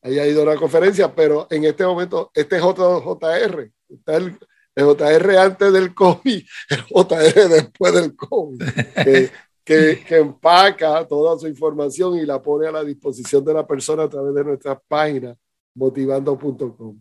haya 0.02 0.26
ido 0.26 0.40
a 0.40 0.44
una 0.44 0.56
conferencia, 0.56 1.12
pero 1.12 1.48
en 1.50 1.64
este 1.64 1.84
momento, 1.84 2.30
este 2.32 2.56
es 2.56 2.62
otro 2.62 3.00
JR. 3.00 3.70
Está 3.88 4.16
el, 4.16 4.38
JR 4.78 5.38
antes 5.38 5.72
del 5.72 5.94
COVID, 5.94 6.44
el 6.70 6.84
JR 6.84 7.48
después 7.48 7.94
del 7.94 8.14
COVID, 8.14 8.62
que, 9.02 9.30
que, 9.64 10.04
que, 10.06 10.16
empaca 10.18 11.06
toda 11.08 11.38
su 11.38 11.48
información 11.48 12.18
y 12.18 12.26
la 12.26 12.40
pone 12.42 12.68
a 12.68 12.72
la 12.72 12.84
disposición 12.84 13.44
de 13.44 13.54
la 13.54 13.66
persona 13.66 14.04
a 14.04 14.08
través 14.08 14.34
de 14.34 14.44
nuestra 14.44 14.78
página 14.78 15.34
motivando.com. 15.76 16.98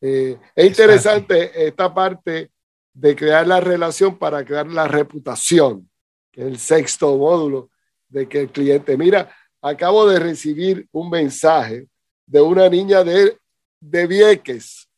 Eh, 0.00 0.38
es 0.54 0.66
interesante 0.66 1.66
esta 1.66 1.92
parte 1.92 2.50
de 2.98 3.14
crear 3.14 3.46
la 3.46 3.60
relación 3.60 4.18
para 4.18 4.44
crear 4.44 4.66
la 4.66 4.88
reputación, 4.88 5.88
que 6.32 6.40
es 6.40 6.46
el 6.48 6.58
sexto 6.58 7.16
módulo 7.16 7.70
de 8.08 8.28
que 8.28 8.40
el 8.40 8.50
cliente, 8.50 8.96
mira, 8.96 9.32
acabo 9.62 10.08
de 10.08 10.18
recibir 10.18 10.88
un 10.90 11.08
mensaje 11.08 11.86
de 12.26 12.40
una 12.40 12.68
niña 12.68 13.04
de, 13.04 13.38
de 13.78 14.06
Vieques. 14.08 14.88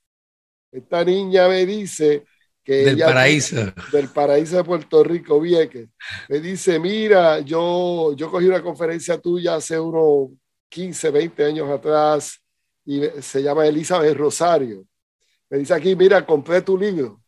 Esta 0.73 1.05
niña 1.05 1.47
me 1.49 1.67
dice 1.67 2.25
que... 2.65 2.85
Del 2.87 3.01
paraíso. 3.01 3.57
Del 3.93 4.09
paraíso 4.09 4.57
de 4.57 4.65
Puerto 4.65 5.05
Rico, 5.05 5.39
Vieques. 5.39 5.89
Me 6.31 6.41
dice, 6.41 6.79
mira, 6.79 7.41
yo, 7.41 8.15
yo 8.17 8.31
cogí 8.31 8.47
una 8.47 8.63
conferencia 8.63 9.21
tuya 9.21 9.57
hace 9.57 9.79
unos 9.79 10.31
15, 10.71 11.11
20 11.11 11.45
años 11.45 11.69
atrás 11.69 12.41
y 12.87 13.03
se 13.21 13.43
llama 13.43 13.67
Elizabeth 13.67 14.17
Rosario. 14.17 14.87
Me 15.51 15.59
dice 15.59 15.75
aquí, 15.75 15.95
mira, 15.95 16.25
compré 16.25 16.63
tu 16.63 16.79
libro 16.79 17.20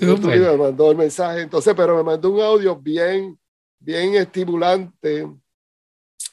me 0.00 0.56
mandó 0.56 0.90
el 0.90 0.96
mensaje, 0.96 1.42
entonces, 1.42 1.74
pero 1.76 1.96
me 1.96 2.02
mandó 2.02 2.30
un 2.30 2.40
audio 2.40 2.76
bien, 2.76 3.38
bien 3.78 4.14
estimulante. 4.14 5.28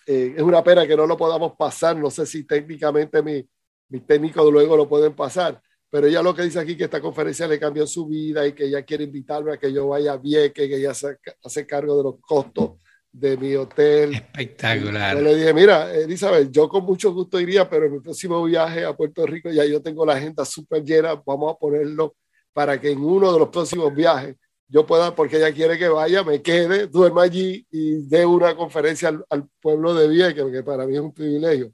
Eh, 0.05 0.33
es 0.35 0.41
una 0.41 0.63
pena 0.63 0.87
que 0.87 0.95
no 0.95 1.05
lo 1.05 1.17
podamos 1.17 1.53
pasar, 1.57 1.95
no 1.97 2.09
sé 2.09 2.25
si 2.25 2.43
técnicamente 2.43 3.21
mi, 3.21 3.47
mis 3.89 4.05
técnicos 4.05 4.51
luego 4.51 4.75
lo 4.77 4.87
pueden 4.87 5.13
pasar, 5.13 5.61
pero 5.89 6.07
ella 6.07 6.23
lo 6.23 6.33
que 6.33 6.43
dice 6.43 6.59
aquí 6.59 6.77
que 6.77 6.85
esta 6.85 7.01
conferencia 7.01 7.47
le 7.47 7.59
cambió 7.59 7.85
su 7.85 8.07
vida 8.07 8.47
y 8.47 8.53
que 8.53 8.65
ella 8.65 8.83
quiere 8.83 9.03
invitarme 9.03 9.53
a 9.53 9.57
que 9.57 9.71
yo 9.71 9.89
vaya 9.89 10.15
Vieques, 10.17 10.67
que 10.67 10.75
ella 10.77 10.93
se 10.93 11.17
hace 11.43 11.67
cargo 11.67 11.97
de 11.97 12.03
los 12.03 12.15
costos 12.21 12.79
de 13.11 13.35
mi 13.35 13.53
hotel. 13.55 14.13
Espectacular. 14.13 15.17
Yo 15.17 15.23
le 15.23 15.35
dije, 15.35 15.53
mira, 15.53 15.93
Elizabeth, 15.93 16.49
yo 16.49 16.69
con 16.69 16.85
mucho 16.85 17.13
gusto 17.13 17.39
iría, 17.39 17.69
pero 17.69 17.85
en 17.85 17.93
mi 17.93 17.99
próximo 17.99 18.41
viaje 18.45 18.85
a 18.85 18.95
Puerto 18.95 19.25
Rico 19.25 19.51
ya 19.51 19.65
yo 19.65 19.81
tengo 19.81 20.05
la 20.05 20.13
agenda 20.13 20.45
súper 20.45 20.83
llena, 20.83 21.15
vamos 21.25 21.53
a 21.53 21.57
ponerlo 21.57 22.15
para 22.53 22.79
que 22.79 22.91
en 22.91 23.03
uno 23.03 23.31
de 23.31 23.39
los 23.39 23.49
próximos 23.49 23.93
viajes 23.93 24.35
yo 24.67 24.85
pueda, 24.85 25.13
porque 25.13 25.35
ella 25.35 25.53
quiere 25.53 25.77
que 25.77 25.89
vaya, 25.89 26.23
me 26.23 26.41
quede, 26.41 26.87
duerma 26.87 27.23
allí 27.23 27.67
y 27.69 28.07
dé 28.07 28.25
una 28.25 28.55
conferencia 28.55 29.11
al, 29.29 29.49
pueblo 29.59 29.93
de 29.93 30.07
Vieques, 30.07 30.45
que 30.49 30.63
para 30.63 30.85
mí 30.85 30.95
es 30.95 31.01
un 31.01 31.13
privilegio. 31.13 31.73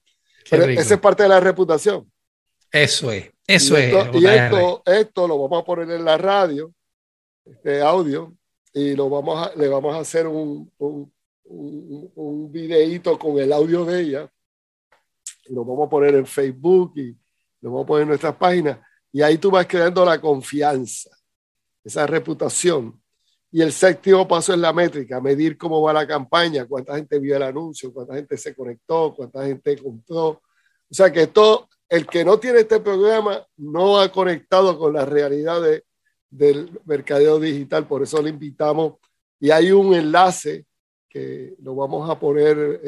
Pero 0.49 0.63
esa 0.65 0.95
es 0.95 0.99
parte 0.99 1.23
de 1.23 1.29
la 1.29 1.39
reputación. 1.39 2.11
Eso 2.71 3.11
es, 3.11 3.29
eso 3.45 3.77
es. 3.77 3.93
y 4.15 4.25
esto, 4.25 4.81
esto 4.83 5.27
lo 5.27 5.37
vamos 5.37 5.61
a 5.61 5.65
poner 5.65 5.91
en 5.91 6.05
la 6.05 6.17
radio, 6.17 6.73
este 7.45 7.81
audio, 7.81 8.33
y 8.73 8.95
lo 8.95 9.09
vamos 9.11 9.47
a, 9.47 9.55
le 9.55 9.67
vamos 9.67 9.95
a 9.95 9.99
hacer 9.99 10.25
un, 10.25 10.71
un, 10.79 11.13
un, 11.43 12.11
un 12.15 12.51
videíto 12.51 13.19
con 13.19 13.37
el 13.37 13.53
audio 13.53 13.85
de 13.85 14.01
ella. 14.01 14.31
Lo 15.49 15.63
vamos 15.63 15.85
a 15.85 15.89
poner 15.89 16.15
en 16.15 16.25
Facebook 16.25 16.93
y 16.95 17.15
lo 17.61 17.71
vamos 17.71 17.83
a 17.83 17.87
poner 17.87 18.01
en 18.03 18.09
nuestras 18.09 18.35
páginas 18.37 18.79
y 19.11 19.21
ahí 19.21 19.37
tú 19.37 19.51
vas 19.51 19.65
creando 19.65 20.03
la 20.05 20.19
confianza, 20.19 21.09
esa 21.83 22.05
reputación. 22.05 23.01
Y 23.49 23.61
el 23.61 23.71
séptimo 23.71 24.27
paso 24.27 24.53
es 24.53 24.59
la 24.59 24.73
métrica, 24.73 25.21
medir 25.21 25.57
cómo 25.57 25.81
va 25.81 25.93
la 25.93 26.05
campaña, 26.05 26.65
cuánta 26.65 26.95
gente 26.95 27.17
vio 27.17 27.35
el 27.37 27.43
anuncio, 27.43 27.93
cuánta 27.93 28.15
gente 28.15 28.37
se 28.37 28.53
conectó, 28.53 29.13
cuánta 29.15 29.45
gente 29.45 29.77
compró. 29.77 30.27
O 30.27 30.41
sea 30.91 31.11
que 31.11 31.27
todo, 31.27 31.69
el 31.89 32.05
que 32.05 32.25
no 32.25 32.37
tiene 32.37 32.59
este 32.59 32.81
programa 32.81 33.45
no 33.55 33.99
ha 33.99 34.11
conectado 34.11 34.77
con 34.77 34.93
la 34.93 35.05
realidad 35.05 35.61
del 36.29 36.79
mercadeo 36.85 37.39
digital, 37.39 37.87
por 37.87 38.03
eso 38.03 38.21
le 38.21 38.29
invitamos. 38.29 38.95
Y 39.39 39.49
hay 39.49 39.71
un 39.71 39.93
enlace 39.93 40.65
que 41.07 41.55
lo 41.63 41.73
vamos 41.73 42.09
a 42.09 42.19
poner 42.19 42.81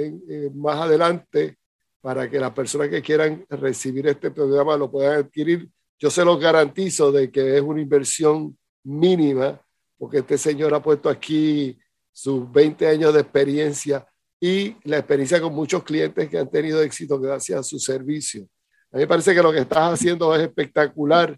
más 0.53 0.75
adelante 0.75 1.57
para 2.01 2.29
que 2.29 2.39
las 2.39 2.51
personas 2.51 2.89
que 2.89 3.01
quieran 3.01 3.45
recibir 3.49 4.07
este 4.07 4.31
programa 4.31 4.75
lo 4.75 4.91
puedan 4.91 5.19
adquirir 5.19 5.69
yo 5.99 6.09
se 6.09 6.23
los 6.23 6.39
garantizo 6.39 7.11
de 7.11 7.29
que 7.29 7.57
es 7.57 7.61
una 7.61 7.81
inversión 7.81 8.57
mínima, 8.83 9.61
porque 9.97 10.19
este 10.19 10.37
señor 10.37 10.73
ha 10.73 10.81
puesto 10.81 11.09
aquí 11.09 11.77
sus 12.11 12.49
20 12.51 12.87
años 12.87 13.13
de 13.13 13.19
experiencia 13.19 14.07
y 14.39 14.75
la 14.83 14.99
experiencia 14.99 15.41
con 15.41 15.53
muchos 15.53 15.83
clientes 15.83 16.29
que 16.29 16.37
han 16.37 16.49
tenido 16.49 16.81
éxito 16.81 17.19
gracias 17.19 17.59
a 17.59 17.63
su 17.63 17.77
servicio. 17.79 18.47
A 18.91 18.97
mí 18.97 19.03
me 19.03 19.07
parece 19.07 19.35
que 19.35 19.43
lo 19.43 19.51
que 19.51 19.59
estás 19.59 19.93
haciendo 19.93 20.33
es 20.33 20.41
espectacular. 20.41 21.37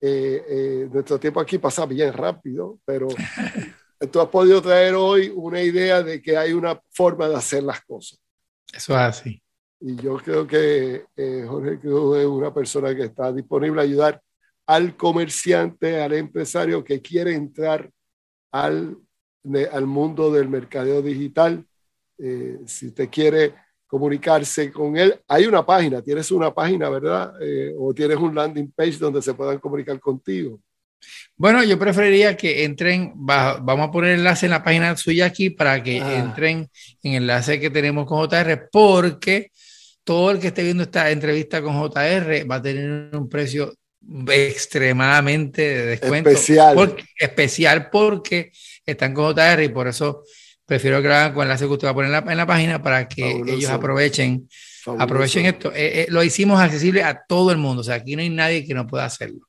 Eh, 0.00 0.44
eh, 0.48 0.88
nuestro 0.90 1.20
tiempo 1.20 1.40
aquí 1.40 1.58
pasa 1.58 1.84
bien 1.84 2.12
rápido, 2.12 2.78
pero 2.84 3.08
tú 4.10 4.20
has 4.20 4.28
podido 4.28 4.62
traer 4.62 4.94
hoy 4.94 5.30
una 5.34 5.60
idea 5.60 6.02
de 6.02 6.22
que 6.22 6.36
hay 6.36 6.54
una 6.54 6.80
forma 6.90 7.28
de 7.28 7.36
hacer 7.36 7.62
las 7.62 7.82
cosas. 7.84 8.18
Eso 8.72 8.94
es 8.94 8.98
así. 8.98 9.42
Y 9.80 9.96
yo 9.96 10.16
creo 10.16 10.46
que 10.46 11.06
eh, 11.16 11.44
Jorge 11.48 11.78
Cruz 11.78 12.18
es 12.18 12.26
una 12.26 12.52
persona 12.52 12.94
que 12.94 13.04
está 13.04 13.32
disponible 13.32 13.80
a 13.80 13.84
ayudar 13.84 14.22
al 14.66 14.96
comerciante, 14.96 16.00
al 16.00 16.12
empresario 16.14 16.84
que 16.84 17.00
quiere 17.00 17.34
entrar 17.34 17.90
al, 18.52 18.98
al 19.72 19.86
mundo 19.86 20.32
del 20.32 20.48
mercadeo 20.48 21.00
digital. 21.00 21.64
Eh, 22.18 22.58
si 22.66 22.88
usted 22.88 23.08
quiere 23.08 23.54
comunicarse 23.88 24.70
con 24.70 24.96
él. 24.96 25.18
Hay 25.26 25.46
una 25.46 25.64
página, 25.64 26.02
tienes 26.02 26.30
una 26.30 26.54
página, 26.54 26.88
¿verdad? 26.90 27.32
Eh, 27.40 27.74
o 27.76 27.92
tienes 27.92 28.18
un 28.18 28.34
landing 28.34 28.70
page 28.70 28.98
donde 28.98 29.22
se 29.22 29.34
puedan 29.34 29.58
comunicar 29.58 29.98
contigo. 29.98 30.60
Bueno, 31.36 31.64
yo 31.64 31.78
preferiría 31.78 32.36
que 32.36 32.64
entren, 32.64 33.12
vamos 33.14 33.88
a 33.88 33.90
poner 33.90 34.10
el 34.10 34.18
enlace 34.18 34.46
en 34.46 34.50
la 34.50 34.62
página 34.62 34.96
suya 34.96 35.26
aquí 35.26 35.48
para 35.50 35.82
que 35.82 36.00
ah. 36.00 36.18
entren 36.18 36.68
en 37.02 37.12
el 37.12 37.22
enlace 37.22 37.58
que 37.58 37.70
tenemos 37.70 38.04
con 38.04 38.28
JR, 38.28 38.68
porque 38.70 39.50
todo 40.08 40.30
el 40.30 40.38
que 40.38 40.46
esté 40.46 40.62
viendo 40.62 40.84
esta 40.84 41.10
entrevista 41.10 41.60
con 41.60 41.74
JR 41.74 42.50
va 42.50 42.54
a 42.54 42.62
tener 42.62 43.14
un 43.14 43.28
precio 43.28 43.74
extremadamente 44.30 45.60
de 45.60 45.84
descuento. 45.84 46.30
Especial. 46.30 46.96
especial 47.18 47.90
porque 47.90 48.50
están 48.86 49.12
con 49.12 49.34
JR 49.34 49.62
y 49.62 49.68
por 49.68 49.86
eso 49.86 50.22
prefiero 50.64 51.02
que 51.02 51.08
lo 51.08 51.14
hagan 51.14 51.34
con 51.34 51.42
el 51.42 51.48
enlace 51.48 51.66
que 51.66 51.72
usted 51.72 51.88
va 51.88 51.90
a 51.90 51.94
poner 51.94 52.24
en 52.26 52.36
la, 52.38 52.46
página 52.46 52.82
para 52.82 53.06
que 53.06 53.42
ellos 53.48 53.68
aprovechen, 53.68 54.48
aprovechen 54.98 55.44
esto. 55.44 55.72
Eh, 55.74 56.00
eh, 56.00 56.06
lo 56.08 56.24
hicimos 56.24 56.58
accesible 56.58 57.02
a 57.02 57.22
todo 57.28 57.52
el 57.52 57.58
mundo, 57.58 57.82
o 57.82 57.84
sea, 57.84 57.96
aquí 57.96 58.16
no 58.16 58.22
hay 58.22 58.30
nadie 58.30 58.64
que 58.64 58.72
no 58.72 58.86
pueda 58.86 59.04
hacerlo. 59.04 59.46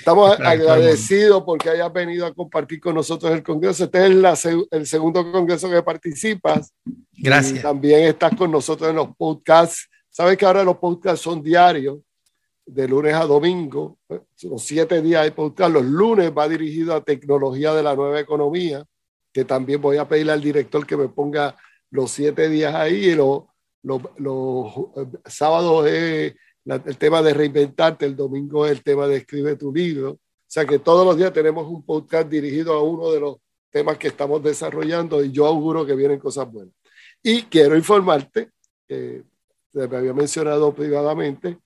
Estamos 0.00 0.38
agradecidos 0.38 1.44
porque 1.46 1.70
hayas 1.70 1.90
venido 1.90 2.26
a 2.26 2.34
compartir 2.34 2.78
con 2.78 2.94
nosotros 2.94 3.32
el 3.32 3.42
Congreso. 3.42 3.84
Este 3.84 4.06
es 4.06 4.46
el 4.70 4.86
segundo 4.86 5.32
Congreso 5.32 5.70
que 5.70 5.82
participas. 5.82 6.74
Gracias. 7.10 7.62
también 7.62 8.02
estás 8.04 8.36
con 8.36 8.50
nosotros 8.50 8.90
en 8.90 8.96
los 8.96 9.16
podcasts. 9.16 9.88
Sabes 10.16 10.36
que 10.36 10.46
ahora 10.46 10.62
los 10.62 10.76
podcasts 10.76 11.22
son 11.22 11.42
diarios, 11.42 11.98
de 12.64 12.86
lunes 12.86 13.14
a 13.14 13.26
domingo. 13.26 13.98
Los 14.42 14.62
siete 14.62 15.02
días 15.02 15.24
de 15.24 15.32
podcast. 15.32 15.72
Los 15.72 15.84
lunes 15.84 16.30
va 16.30 16.48
dirigido 16.48 16.94
a 16.94 17.02
tecnología 17.02 17.74
de 17.74 17.82
la 17.82 17.96
nueva 17.96 18.20
economía, 18.20 18.84
que 19.32 19.44
también 19.44 19.80
voy 19.80 19.96
a 19.96 20.06
pedirle 20.06 20.30
al 20.30 20.40
director 20.40 20.86
que 20.86 20.96
me 20.96 21.08
ponga 21.08 21.56
los 21.90 22.12
siete 22.12 22.48
días 22.48 22.72
ahí 22.76 23.06
y 23.06 23.14
los, 23.16 23.42
los, 23.82 24.02
los 24.18 24.72
sábados 25.24 25.88
es 25.88 26.36
el 26.64 26.96
tema 26.96 27.20
de 27.20 27.34
reinventarte, 27.34 28.06
el 28.06 28.14
domingo 28.14 28.66
es 28.66 28.70
el 28.70 28.84
tema 28.84 29.08
de 29.08 29.16
escribe 29.16 29.56
tu 29.56 29.74
libro. 29.74 30.10
O 30.12 30.18
sea 30.46 30.64
que 30.64 30.78
todos 30.78 31.04
los 31.04 31.16
días 31.16 31.32
tenemos 31.32 31.66
un 31.66 31.84
podcast 31.84 32.28
dirigido 32.28 32.74
a 32.74 32.84
uno 32.84 33.10
de 33.10 33.18
los 33.18 33.38
temas 33.68 33.98
que 33.98 34.06
estamos 34.06 34.40
desarrollando 34.44 35.24
y 35.24 35.32
yo 35.32 35.44
auguro 35.44 35.84
que 35.84 35.96
vienen 35.96 36.20
cosas 36.20 36.48
buenas. 36.52 36.72
Y 37.20 37.42
quiero 37.42 37.76
informarte, 37.76 38.50
que 38.86 39.24
me 39.74 39.96
había 39.96 40.14
mencionado 40.14 40.74
privadamente, 40.74 41.58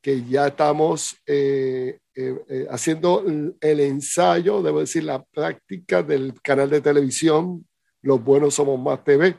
que 0.00 0.24
ya 0.24 0.48
estamos 0.48 1.16
eh, 1.26 1.98
eh, 2.14 2.44
eh, 2.48 2.66
haciendo 2.70 3.24
el 3.60 3.80
ensayo, 3.80 4.62
debo 4.62 4.80
decir, 4.80 5.04
la 5.04 5.22
práctica 5.24 6.02
del 6.02 6.40
canal 6.40 6.70
de 6.70 6.80
televisión 6.80 7.66
Los 8.02 8.22
Buenos 8.22 8.54
Somos 8.54 8.80
Más 8.80 9.02
TV. 9.02 9.36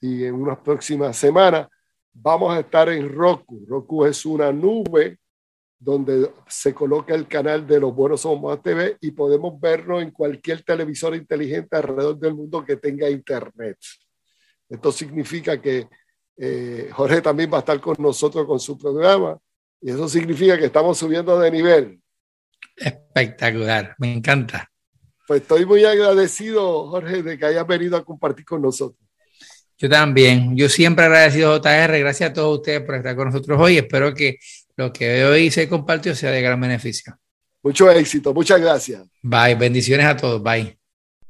Y 0.00 0.24
en 0.24 0.34
unas 0.34 0.58
próximas 0.58 1.16
semanas 1.16 1.68
vamos 2.12 2.56
a 2.56 2.60
estar 2.60 2.88
en 2.88 3.12
Roku. 3.12 3.64
Roku 3.68 4.06
es 4.06 4.24
una 4.24 4.52
nube 4.52 5.18
donde 5.78 6.30
se 6.48 6.72
coloca 6.72 7.14
el 7.14 7.28
canal 7.28 7.66
de 7.66 7.78
Los 7.78 7.94
Buenos 7.94 8.22
Somos 8.22 8.62
TV 8.62 8.96
y 9.00 9.10
podemos 9.10 9.60
verlo 9.60 10.00
en 10.00 10.10
cualquier 10.10 10.62
televisor 10.62 11.14
inteligente 11.14 11.76
alrededor 11.76 12.18
del 12.18 12.34
mundo 12.34 12.64
que 12.64 12.76
tenga 12.76 13.10
internet. 13.10 13.76
Esto 14.68 14.90
significa 14.90 15.60
que 15.60 15.88
eh, 16.36 16.90
Jorge 16.92 17.22
también 17.22 17.50
va 17.52 17.58
a 17.58 17.60
estar 17.60 17.80
con 17.80 17.96
nosotros 17.98 18.46
con 18.46 18.60
su 18.60 18.76
programa 18.78 19.38
y 19.80 19.90
eso 19.90 20.08
significa 20.08 20.58
que 20.58 20.66
estamos 20.66 20.98
subiendo 20.98 21.38
de 21.38 21.50
nivel. 21.50 22.00
Espectacular, 22.76 23.94
me 23.98 24.12
encanta. 24.12 24.70
Pues 25.26 25.42
estoy 25.42 25.66
muy 25.66 25.84
agradecido, 25.84 26.88
Jorge, 26.88 27.22
de 27.22 27.38
que 27.38 27.46
hayas 27.46 27.66
venido 27.66 27.96
a 27.96 28.04
compartir 28.04 28.44
con 28.44 28.62
nosotros. 28.62 29.00
Yo 29.78 29.88
también. 29.88 30.56
Yo 30.56 30.68
siempre 30.68 31.04
agradecido 31.04 31.52
a 31.52 31.58
JR. 31.58 31.98
Gracias 31.98 32.30
a 32.30 32.32
todos 32.32 32.58
ustedes 32.58 32.80
por 32.80 32.94
estar 32.94 33.14
con 33.14 33.26
nosotros 33.26 33.60
hoy. 33.60 33.78
Espero 33.78 34.14
que 34.14 34.38
lo 34.76 34.92
que 34.92 35.24
hoy 35.24 35.50
se 35.50 35.68
compartió 35.68 36.14
sea 36.14 36.30
de 36.30 36.40
gran 36.40 36.60
beneficio. 36.60 37.18
Mucho 37.62 37.90
éxito. 37.90 38.32
Muchas 38.32 38.60
gracias. 38.60 39.06
Bye. 39.22 39.54
Bendiciones 39.56 40.06
a 40.06 40.16
todos. 40.16 40.42
Bye. 40.42 40.78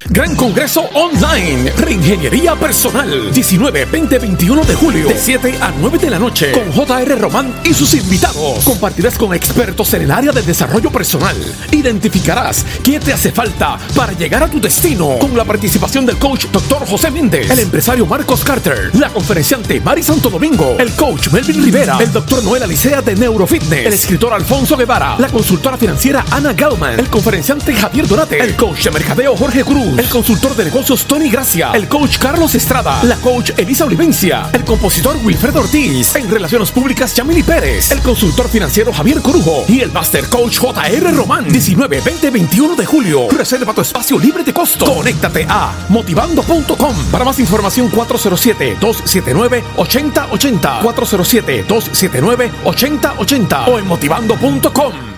Gran 0.04 0.36
Congreso 0.36 0.82
Online, 0.92 1.72
Reingeniería 1.72 2.54
Personal, 2.54 3.32
19, 3.32 3.86
20, 3.86 4.18
21 4.18 4.64
de 4.64 4.74
julio, 4.74 5.08
de 5.08 5.18
7 5.18 5.58
a 5.60 5.72
9 5.80 5.98
de 5.98 6.10
la 6.10 6.18
noche, 6.18 6.52
con 6.52 6.70
JR 6.70 7.18
Román 7.18 7.52
y 7.64 7.72
sus 7.72 7.94
invitados. 7.94 8.62
Compartirás 8.62 9.16
con 9.16 9.34
expertos 9.34 9.94
en 9.94 10.02
el 10.02 10.10
área 10.10 10.32
de 10.32 10.42
desarrollo 10.42 10.92
personal. 10.92 11.34
Identificarás 11.72 12.64
qué 12.84 13.00
te 13.00 13.14
hace 13.14 13.32
falta 13.32 13.78
para 13.96 14.12
llegar 14.12 14.42
a 14.42 14.48
tu 14.48 14.60
destino, 14.60 15.18
con 15.18 15.34
la 15.36 15.44
participación 15.44 16.04
del 16.04 16.18
coach 16.18 16.44
Dr. 16.52 16.86
José 16.86 17.10
Méndez, 17.10 17.50
el 17.50 17.60
empresario 17.60 18.04
Marcos 18.06 18.44
Carter, 18.44 18.94
la 18.94 19.08
conferenciante 19.08 19.80
Mari 19.80 20.02
Santo 20.02 20.28
Domingo, 20.28 20.76
el 20.78 20.92
coach 20.92 21.30
Melvin 21.32 21.64
Rivera, 21.64 21.96
el 22.00 22.12
doctor 22.12 22.44
Noel 22.44 22.62
Alicea 22.62 23.00
de 23.00 23.16
Neurofitness, 23.16 23.86
el 23.86 23.94
escritor 23.94 24.34
Alfonso 24.34 24.76
Guevara, 24.76 25.16
la 25.18 25.28
consultora 25.28 25.78
financiera 25.78 26.24
Ana 26.30 26.52
Galman, 26.52 27.00
el 27.00 27.08
conferenciante 27.08 27.74
Javier 27.74 28.06
Donate, 28.06 28.38
el 28.38 28.54
coach 28.56 28.84
de 28.84 28.90
mercadeo 28.90 29.34
Jorge 29.34 29.64
Cruz, 29.64 29.85
el 29.96 30.08
consultor 30.08 30.56
de 30.56 30.64
negocios 30.64 31.04
Tony 31.04 31.30
Gracia, 31.30 31.70
el 31.72 31.88
coach 31.88 32.18
Carlos 32.18 32.54
Estrada, 32.54 33.02
la 33.04 33.16
coach 33.16 33.52
Elisa 33.56 33.84
Olivencia, 33.84 34.50
el 34.52 34.64
compositor 34.64 35.16
Wilfredo 35.22 35.60
Ortiz, 35.60 36.14
en 36.16 36.30
relaciones 36.30 36.70
públicas 36.70 37.14
Yamili 37.14 37.42
Pérez, 37.42 37.90
el 37.92 38.00
consultor 38.00 38.48
financiero 38.48 38.92
Javier 38.92 39.22
Corujo 39.22 39.64
y 39.68 39.80
el 39.80 39.92
master 39.92 40.28
coach 40.28 40.58
JR 40.58 41.14
Román. 41.14 41.48
19, 41.48 42.00
20, 42.00 42.30
21 42.30 42.76
de 42.76 42.84
julio. 42.84 43.28
Reserva 43.30 43.72
tu 43.72 43.82
espacio 43.82 44.18
libre 44.18 44.42
de 44.42 44.52
costo. 44.52 44.86
Conéctate 44.86 45.46
a 45.48 45.72
motivando.com. 45.88 46.96
Para 47.12 47.24
más 47.24 47.38
información 47.38 47.92
407-279-8080. 47.92 50.82
407-279-8080 50.82 53.68
o 53.68 53.78
en 53.78 53.86
motivando.com. 53.86 55.15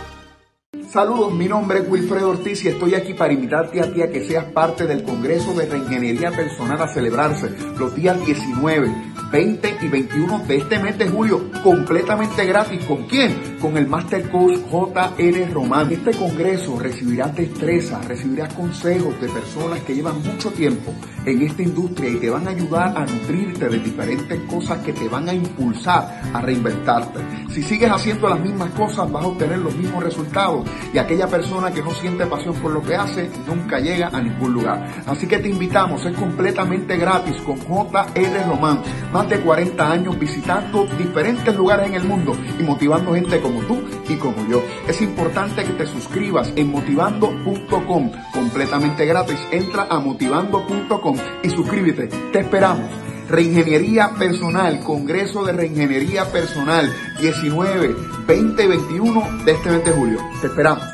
Saludos, 0.90 1.34
mi 1.34 1.46
nombre 1.46 1.80
es 1.80 1.88
Wilfredo 1.88 2.30
Ortiz 2.30 2.64
y 2.64 2.68
estoy 2.68 2.94
aquí 2.94 3.12
para 3.12 3.34
invitarte 3.34 3.82
a 3.82 3.92
ti 3.92 4.00
a 4.00 4.10
que 4.10 4.24
seas 4.24 4.46
parte 4.46 4.86
del 4.86 5.02
Congreso 5.02 5.52
de 5.52 5.66
Reingeniería 5.66 6.30
Personal 6.30 6.80
a 6.80 6.88
celebrarse 6.88 7.50
los 7.78 7.94
días 7.94 8.18
19, 8.24 8.90
20 9.30 9.76
y 9.82 9.88
21 9.88 10.38
de 10.48 10.56
este 10.56 10.78
mes 10.78 10.96
de 10.96 11.06
julio, 11.08 11.50
completamente 11.62 12.46
gratis. 12.46 12.82
¿Con 12.86 13.04
quién? 13.04 13.58
Con 13.60 13.76
el 13.76 13.86
Master 13.86 14.30
Coach 14.30 14.56
J.R. 14.70 15.46
Román. 15.50 15.92
Este 15.92 16.12
congreso 16.12 16.78
recibirás 16.78 17.36
destreza, 17.36 18.00
recibirás 18.00 18.54
consejos 18.54 19.20
de 19.20 19.28
personas 19.28 19.80
que 19.80 19.94
llevan 19.94 20.22
mucho 20.22 20.50
tiempo 20.52 20.94
en 21.26 21.42
esta 21.42 21.62
industria 21.62 22.08
y 22.08 22.16
te 22.16 22.30
van 22.30 22.48
a 22.48 22.52
ayudar 22.52 22.96
a 22.96 23.04
nutrirte 23.04 23.68
de 23.68 23.78
diferentes 23.78 24.40
cosas 24.44 24.78
que 24.78 24.94
te 24.94 25.06
van 25.06 25.28
a 25.28 25.34
impulsar 25.34 26.22
a 26.32 26.40
reinventarte. 26.40 27.20
Si 27.50 27.62
sigues 27.62 27.90
haciendo 27.90 28.30
las 28.30 28.40
mismas 28.40 28.70
cosas, 28.70 29.12
vas 29.12 29.24
a 29.24 29.28
obtener 29.28 29.58
los 29.58 29.76
mismos 29.76 30.02
resultados 30.02 30.66
y 30.92 30.98
aquella 30.98 31.26
persona 31.26 31.70
que 31.70 31.82
no 31.82 31.92
siente 31.92 32.26
pasión 32.26 32.54
por 32.56 32.72
lo 32.72 32.82
que 32.82 32.94
hace 32.94 33.30
nunca 33.46 33.78
llega 33.78 34.08
a 34.08 34.20
ningún 34.20 34.52
lugar. 34.52 34.86
Así 35.06 35.26
que 35.26 35.38
te 35.38 35.48
invitamos, 35.48 36.04
es 36.04 36.16
completamente 36.16 36.96
gratis 36.96 37.36
con 37.42 37.58
JR 37.58 38.46
Román, 38.46 38.82
más 39.12 39.28
de 39.28 39.40
40 39.40 39.90
años 39.90 40.18
visitando 40.18 40.86
diferentes 40.98 41.54
lugares 41.54 41.88
en 41.88 41.94
el 41.94 42.04
mundo 42.04 42.36
y 42.58 42.62
motivando 42.62 43.14
gente 43.14 43.40
como 43.40 43.60
tú 43.60 43.82
y 44.08 44.16
como 44.16 44.46
yo. 44.48 44.62
Es 44.86 45.00
importante 45.00 45.64
que 45.64 45.72
te 45.72 45.86
suscribas 45.86 46.52
en 46.56 46.70
motivando.com, 46.70 48.12
completamente 48.32 49.06
gratis. 49.06 49.38
Entra 49.50 49.86
a 49.90 49.98
motivando.com 49.98 51.16
y 51.42 51.50
suscríbete. 51.50 52.08
Te 52.32 52.40
esperamos. 52.40 53.07
Reingeniería 53.28 54.14
Personal, 54.18 54.80
Congreso 54.82 55.44
de 55.44 55.52
Reingeniería 55.52 56.32
Personal, 56.32 56.90
19, 57.20 57.94
20 58.26 58.62
y 58.62 58.66
21 58.66 59.44
de 59.44 59.52
este 59.52 59.68
20 59.68 59.90
de 59.90 59.96
julio. 59.96 60.18
Te 60.40 60.46
esperamos. 60.46 60.84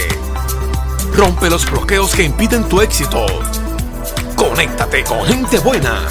Rompe 1.14 1.50
los 1.50 1.70
bloqueos 1.70 2.14
que 2.14 2.24
impiden 2.24 2.68
tu 2.68 2.80
éxito. 2.80 3.26
Conéctate 4.34 5.04
con 5.04 5.24
gente 5.26 5.58
buena. 5.58 6.08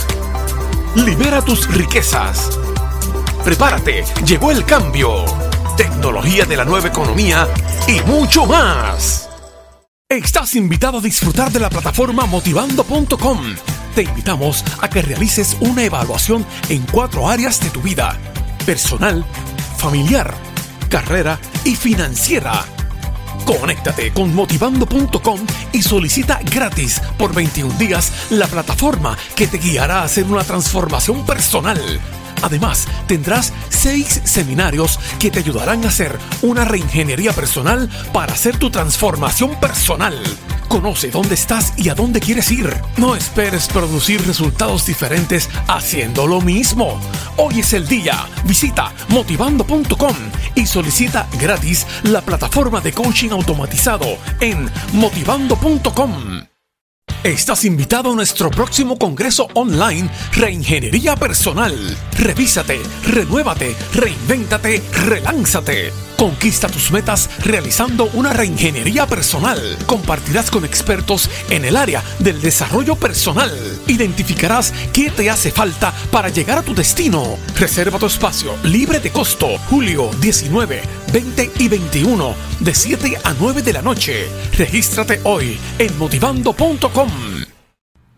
Libera 0.95 1.41
tus 1.41 1.67
riquezas. 1.73 2.59
Prepárate, 3.43 4.05
llegó 4.25 4.51
el 4.51 4.63
cambio. 4.63 5.25
Tecnología 5.75 6.45
de 6.45 6.55
la 6.55 6.65
nueva 6.65 6.87
economía 6.87 7.47
y 7.87 7.99
mucho 8.07 8.45
más. 8.45 9.29
Estás 10.07 10.55
invitado 10.55 10.99
a 10.99 11.01
disfrutar 11.01 11.51
de 11.51 11.59
la 11.59 11.69
plataforma 11.69 12.25
motivando.com. 12.27 13.55
Te 13.95 14.03
invitamos 14.03 14.63
a 14.79 14.87
que 14.87 15.01
realices 15.01 15.57
una 15.59 15.83
evaluación 15.83 16.45
en 16.69 16.83
cuatro 16.83 17.27
áreas 17.27 17.59
de 17.59 17.71
tu 17.71 17.81
vida. 17.81 18.17
Personal, 18.65 19.25
familiar, 19.77 20.33
carrera 20.93 21.39
y 21.65 21.75
financiera 21.75 22.63
Conéctate 23.47 24.13
con 24.13 24.33
motivando.com 24.35 25.39
y 25.71 25.81
solicita 25.81 26.39
gratis 26.43 27.01
por 27.17 27.33
21 27.33 27.79
días 27.79 28.29
la 28.29 28.45
plataforma 28.45 29.17
que 29.35 29.47
te 29.47 29.57
guiará 29.57 30.01
a 30.01 30.03
hacer 30.03 30.25
una 30.25 30.43
transformación 30.43 31.25
personal. 31.25 31.79
Además, 32.43 32.87
tendrás 33.07 33.53
seis 33.69 34.21
seminarios 34.25 34.99
que 35.17 35.31
te 35.31 35.39
ayudarán 35.39 35.83
a 35.85 35.87
hacer 35.87 36.19
una 36.41 36.65
reingeniería 36.65 37.31
personal 37.33 37.89
para 38.11 38.33
hacer 38.33 38.57
tu 38.57 38.69
transformación 38.69 39.59
personal. 39.59 40.21
Conoce 40.67 41.09
dónde 41.09 41.35
estás 41.35 41.73
y 41.77 41.89
a 41.89 41.95
dónde 41.95 42.19
quieres 42.19 42.51
ir. 42.51 42.69
No 42.97 43.15
esperes 43.15 43.67
producir 43.67 44.25
resultados 44.27 44.85
diferentes 44.85 45.49
haciendo 45.67 46.27
lo 46.27 46.41
mismo. 46.41 46.99
Hoy 47.37 47.61
es 47.61 47.73
el 47.73 47.87
día. 47.87 48.25
Visita 48.43 48.91
motivando.com 49.09 50.15
y 50.55 50.65
solicita 50.65 51.27
gratis 51.39 51.87
la 52.03 52.21
plataforma 52.21 52.81
de 52.81 52.91
coaching 52.91 53.29
automatizado 53.29 54.17
en 54.41 54.69
motivando.com. 54.93 56.52
Estás 57.23 57.63
invitado 57.63 58.11
a 58.11 58.15
nuestro 58.15 58.51
próximo 58.51 58.97
congreso 58.97 59.47
online 59.53 60.09
Reingeniería 60.33 61.15
Personal. 61.15 61.73
Revísate, 62.19 62.81
renuévate, 63.07 63.73
reinvéntate, 63.93 64.83
relánzate. 65.05 66.12
Conquista 66.17 66.67
tus 66.67 66.91
metas 66.91 67.29
realizando 67.39 68.09
una 68.13 68.33
reingeniería 68.33 69.07
personal. 69.07 69.59
Compartirás 69.85 70.49
con 70.51 70.65
expertos 70.65 71.29
en 71.49 71.65
el 71.65 71.75
área 71.75 72.03
del 72.19 72.41
desarrollo 72.41 72.95
personal. 72.95 73.51
Identificarás 73.87 74.73
qué 74.93 75.09
te 75.09 75.29
hace 75.29 75.51
falta 75.51 75.93
para 76.11 76.29
llegar 76.29 76.57
a 76.57 76.63
tu 76.63 76.73
destino. 76.73 77.37
Reserva 77.57 77.99
tu 77.99 78.05
espacio 78.05 78.53
libre 78.63 78.99
de 78.99 79.11
costo. 79.11 79.57
Julio 79.69 80.09
19, 80.19 80.81
20 81.11 81.51
y 81.59 81.67
21 81.67 82.35
de 82.59 82.75
7 82.75 83.17
a 83.23 83.33
9 83.39 83.61
de 83.61 83.73
la 83.73 83.81
noche. 83.81 84.27
Regístrate 84.57 85.21
hoy 85.23 85.57
en 85.79 85.97
motivando.com. 85.97 87.32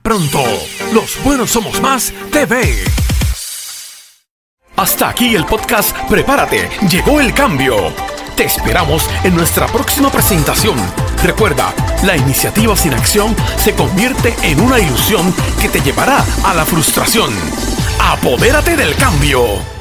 Pronto, 0.00 0.42
los 0.94 1.22
buenos 1.22 1.50
somos 1.50 1.82
más 1.82 2.14
TV. 2.32 2.82
Hasta 4.76 5.10
aquí 5.10 5.34
el 5.34 5.44
podcast 5.44 5.94
Prepárate, 6.08 6.70
llegó 6.88 7.20
el 7.20 7.34
cambio. 7.34 7.92
Te 8.36 8.44
esperamos 8.44 9.08
en 9.24 9.34
nuestra 9.34 9.66
próxima 9.66 10.10
presentación. 10.10 10.76
Recuerda, 11.22 11.72
la 12.02 12.18
iniciativa 12.18 12.76
sin 12.76 12.92
acción 12.92 13.34
se 13.56 13.74
convierte 13.74 14.36
en 14.42 14.60
una 14.60 14.78
ilusión 14.78 15.34
que 15.58 15.70
te 15.70 15.80
llevará 15.80 16.22
a 16.44 16.52
la 16.52 16.66
frustración. 16.66 17.30
Apodérate 17.98 18.76
del 18.76 18.94
cambio. 18.96 19.75